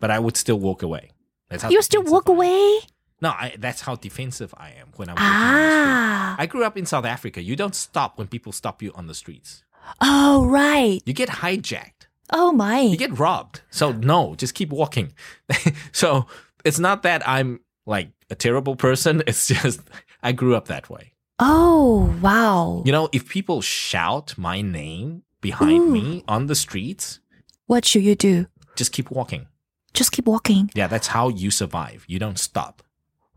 But 0.00 0.10
I 0.10 0.18
would 0.18 0.36
still 0.36 0.58
walk 0.58 0.82
away. 0.82 1.10
That's 1.48 1.62
how 1.62 1.70
You 1.70 1.82
still 1.82 2.02
walk 2.04 2.28
away? 2.28 2.80
No, 3.22 3.30
I, 3.30 3.54
that's 3.58 3.82
how 3.82 3.96
defensive 3.96 4.54
I 4.56 4.70
am 4.80 4.88
when 4.96 5.08
I'm 5.10 5.16
walking 5.16 5.26
on 5.28 5.54
the 5.64 5.70
street. 5.70 5.92
Ah. 5.92 6.36
I 6.38 6.46
grew 6.46 6.64
up 6.64 6.76
in 6.78 6.86
South 6.86 7.04
Africa. 7.04 7.42
You 7.42 7.54
don't 7.54 7.74
stop 7.74 8.16
when 8.18 8.28
people 8.28 8.52
stop 8.52 8.82
you 8.82 8.92
on 8.94 9.06
the 9.08 9.14
streets. 9.14 9.62
Oh, 10.00 10.46
right. 10.46 11.00
You 11.04 11.12
get 11.12 11.28
hijacked. 11.28 12.08
Oh, 12.32 12.52
my. 12.52 12.80
You 12.80 12.96
get 12.96 13.18
robbed. 13.18 13.60
So 13.70 13.92
no, 13.92 14.34
just 14.36 14.54
keep 14.54 14.70
walking. 14.70 15.12
so 15.92 16.26
it's 16.64 16.78
not 16.78 17.02
that 17.02 17.20
I'm 17.28 17.60
like 17.86 18.08
a 18.30 18.34
terrible 18.34 18.76
person. 18.76 19.22
It's 19.26 19.48
just 19.48 19.80
I 20.22 20.32
grew 20.32 20.54
up 20.56 20.68
that 20.68 20.88
way. 20.88 21.12
Oh, 21.40 22.16
wow. 22.22 22.82
You 22.84 22.92
know, 22.92 23.08
if 23.12 23.28
people 23.28 23.60
shout 23.60 24.34
my 24.36 24.60
name 24.60 25.22
behind 25.40 25.82
Ooh. 25.82 25.90
me 25.92 26.24
on 26.28 26.46
the 26.46 26.54
streets, 26.54 27.20
What 27.66 27.84
should 27.84 28.02
you 28.04 28.14
do? 28.14 28.46
just 28.76 28.92
keep 28.92 29.10
walking. 29.10 29.46
Just 29.94 30.12
keep 30.12 30.26
walking. 30.26 30.70
Yeah, 30.74 30.86
that's 30.86 31.08
how 31.08 31.28
you 31.28 31.50
survive. 31.50 32.04
You 32.06 32.18
don't 32.18 32.38
stop. 32.38 32.82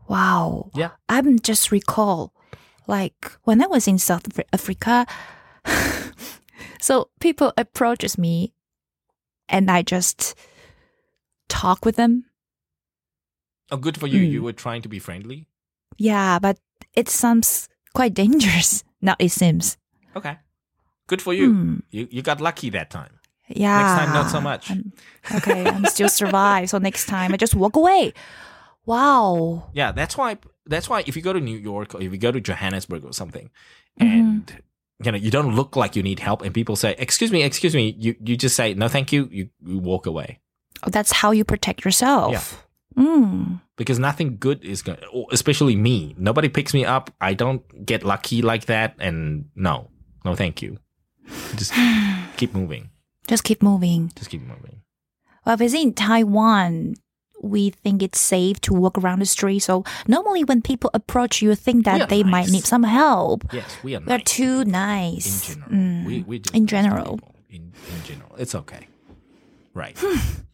Wow. 0.08 0.70
Yeah. 0.74 0.90
I'm 1.08 1.38
just 1.40 1.72
recall, 1.72 2.32
like 2.86 3.32
when 3.44 3.62
I 3.62 3.66
was 3.66 3.88
in 3.88 3.98
South 3.98 4.26
Africa, 4.52 5.06
so 6.80 7.08
people 7.20 7.52
approaches 7.56 8.16
me, 8.18 8.52
and 9.48 9.70
I 9.70 9.82
just 9.82 10.34
talk 11.48 11.84
with 11.84 11.96
them. 11.96 12.24
Oh, 13.70 13.76
good 13.76 13.98
for 13.98 14.06
you. 14.06 14.20
Mm. 14.20 14.30
You 14.30 14.42
were 14.42 14.52
trying 14.52 14.82
to 14.82 14.88
be 14.88 14.98
friendly. 14.98 15.46
Yeah, 15.96 16.38
but 16.38 16.58
it 16.94 17.08
sounds 17.08 17.68
quite 17.94 18.14
dangerous. 18.14 18.84
Now 19.04 19.16
it 19.18 19.30
seems. 19.32 19.76
Okay. 20.16 20.38
Good 21.06 21.20
for 21.20 21.34
you. 21.34 21.52
Hmm. 21.52 21.76
You 21.90 22.08
you 22.10 22.22
got 22.22 22.40
lucky 22.40 22.70
that 22.70 22.88
time. 22.90 23.20
Yeah. 23.48 23.76
Next 23.78 23.94
time, 24.00 24.14
not 24.14 24.30
so 24.30 24.40
much. 24.40 24.70
I'm- 24.70 24.92
okay, 25.36 25.66
I'm 25.68 25.84
still 25.86 26.08
survive. 26.08 26.70
So 26.70 26.78
next 26.78 27.04
time, 27.06 27.34
I 27.34 27.36
just 27.36 27.54
walk 27.54 27.76
away. 27.76 28.14
Wow. 28.86 29.70
Yeah, 29.74 29.92
that's 29.92 30.16
why. 30.16 30.38
That's 30.66 30.88
why 30.88 31.04
if 31.06 31.16
you 31.16 31.22
go 31.22 31.32
to 31.34 31.40
New 31.40 31.56
York 31.58 31.94
or 31.94 32.00
if 32.00 32.10
you 32.12 32.18
go 32.18 32.32
to 32.32 32.40
Johannesburg 32.40 33.04
or 33.04 33.12
something, 33.12 33.50
Mhm. 34.00 34.04
and 34.08 34.62
you 35.04 35.12
know 35.12 35.18
you 35.18 35.30
don't 35.30 35.54
look 35.54 35.76
like 35.76 35.94
you 35.96 36.02
need 36.02 36.20
help, 36.20 36.40
and 36.42 36.54
people 36.54 36.76
say, 36.76 36.94
"Excuse 36.98 37.30
me, 37.32 37.42
excuse 37.42 37.74
me," 37.74 37.94
you 37.98 38.14
you 38.24 38.36
just 38.36 38.56
say, 38.56 38.72
"No, 38.74 38.88
thank 38.88 39.12
you." 39.12 39.28
You, 39.30 39.50
you 39.60 39.78
walk 39.78 40.06
away 40.06 40.40
Oh, 40.82 40.90
that's 40.90 41.12
how 41.12 41.30
you 41.32 41.44
protect 41.44 41.84
yourself. 41.84 42.64
Mm. 42.96 43.60
Because 43.76 43.98
nothing 43.98 44.36
good 44.38 44.64
is 44.64 44.82
going. 44.82 44.98
Especially 45.30 45.76
me, 45.76 46.14
nobody 46.18 46.48
picks 46.48 46.74
me 46.74 46.84
up. 46.84 47.10
I 47.20 47.34
don't 47.34 47.62
get 47.84 48.04
lucky 48.04 48.42
like 48.42 48.66
that, 48.66 48.94
and 48.98 49.46
no, 49.54 49.90
no, 50.24 50.34
thank 50.34 50.62
you. 50.62 50.78
Just 51.56 51.72
keep 52.36 52.54
moving. 52.54 52.90
Just 53.26 53.44
keep 53.44 53.62
moving. 53.62 54.12
Just 54.16 54.30
keep 54.30 54.42
moving. 54.42 54.82
Well, 55.46 55.56
visit 55.56 55.80
in 55.80 55.92
Taiwan, 55.94 56.94
we 57.40 57.70
think 57.70 58.02
it's 58.02 58.20
safe 58.20 58.60
to 58.62 58.72
walk 58.72 58.96
around 58.98 59.20
the 59.20 59.26
street. 59.26 59.60
So 59.60 59.84
normally 60.06 60.44
when 60.44 60.62
people 60.62 60.90
approach 60.94 61.42
you, 61.42 61.54
think 61.54 61.84
that 61.84 61.94
We 61.94 62.00
are 62.02 62.06
they 62.06 62.22
might 62.22 62.48
need 62.48 62.64
some 62.64 62.82
help. 62.82 63.44
Yes, 63.52 63.76
we 63.82 63.94
are. 63.94 64.00
They're 64.00 64.18
nice 64.18 64.24
too 64.24 64.64
nice. 64.64 65.48
in 65.50 65.54
general. 65.54 65.70
Mm. 65.70 66.04
We, 66.06 66.22
we 66.22 66.38
just 66.38 66.54
In 66.54 66.66
general. 66.66 67.20
In, 67.50 67.72
in 67.94 68.04
general, 68.04 68.34
it's 68.38 68.54
okay. 68.54 68.88
Right. 69.74 70.02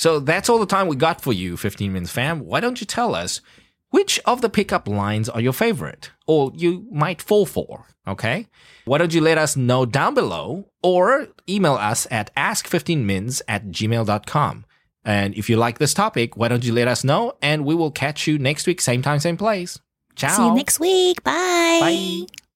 so 0.00 0.18
that's 0.18 0.48
all 0.48 0.58
the 0.58 0.64
time 0.64 0.86
we 0.86 0.96
got 0.96 1.20
for 1.20 1.30
you, 1.30 1.58
15 1.58 1.92
Minutes 1.92 2.10
Fam. 2.10 2.40
Why 2.40 2.60
don't 2.60 2.80
you 2.80 2.86
tell 2.86 3.14
us 3.14 3.42
which 3.90 4.18
of 4.24 4.40
the 4.40 4.48
pickup 4.48 4.88
lines 4.88 5.28
are 5.28 5.42
your 5.42 5.52
favorite 5.52 6.10
or 6.26 6.52
you 6.54 6.86
might 6.90 7.20
fall 7.20 7.44
for? 7.44 7.84
Okay. 8.08 8.46
Why 8.86 8.96
don't 8.96 9.12
you 9.12 9.20
let 9.20 9.36
us 9.36 9.58
know 9.58 9.84
down 9.84 10.14
below 10.14 10.70
or 10.82 11.28
email 11.46 11.74
us 11.74 12.06
at 12.10 12.34
ask15mins 12.34 13.42
at 13.46 13.66
gmail.com. 13.66 14.64
And 15.04 15.34
if 15.34 15.50
you 15.50 15.58
like 15.58 15.76
this 15.76 15.92
topic, 15.92 16.34
why 16.34 16.48
don't 16.48 16.64
you 16.64 16.72
let 16.72 16.88
us 16.88 17.04
know 17.04 17.34
and 17.42 17.66
we 17.66 17.74
will 17.74 17.90
catch 17.90 18.26
you 18.26 18.38
next 18.38 18.66
week, 18.66 18.80
same 18.80 19.02
time, 19.02 19.18
same 19.18 19.36
place. 19.36 19.78
Ciao. 20.16 20.34
See 20.34 20.46
you 20.46 20.54
next 20.54 20.80
week. 20.80 21.22
Bye. 21.22 22.24
Bye. 22.26 22.49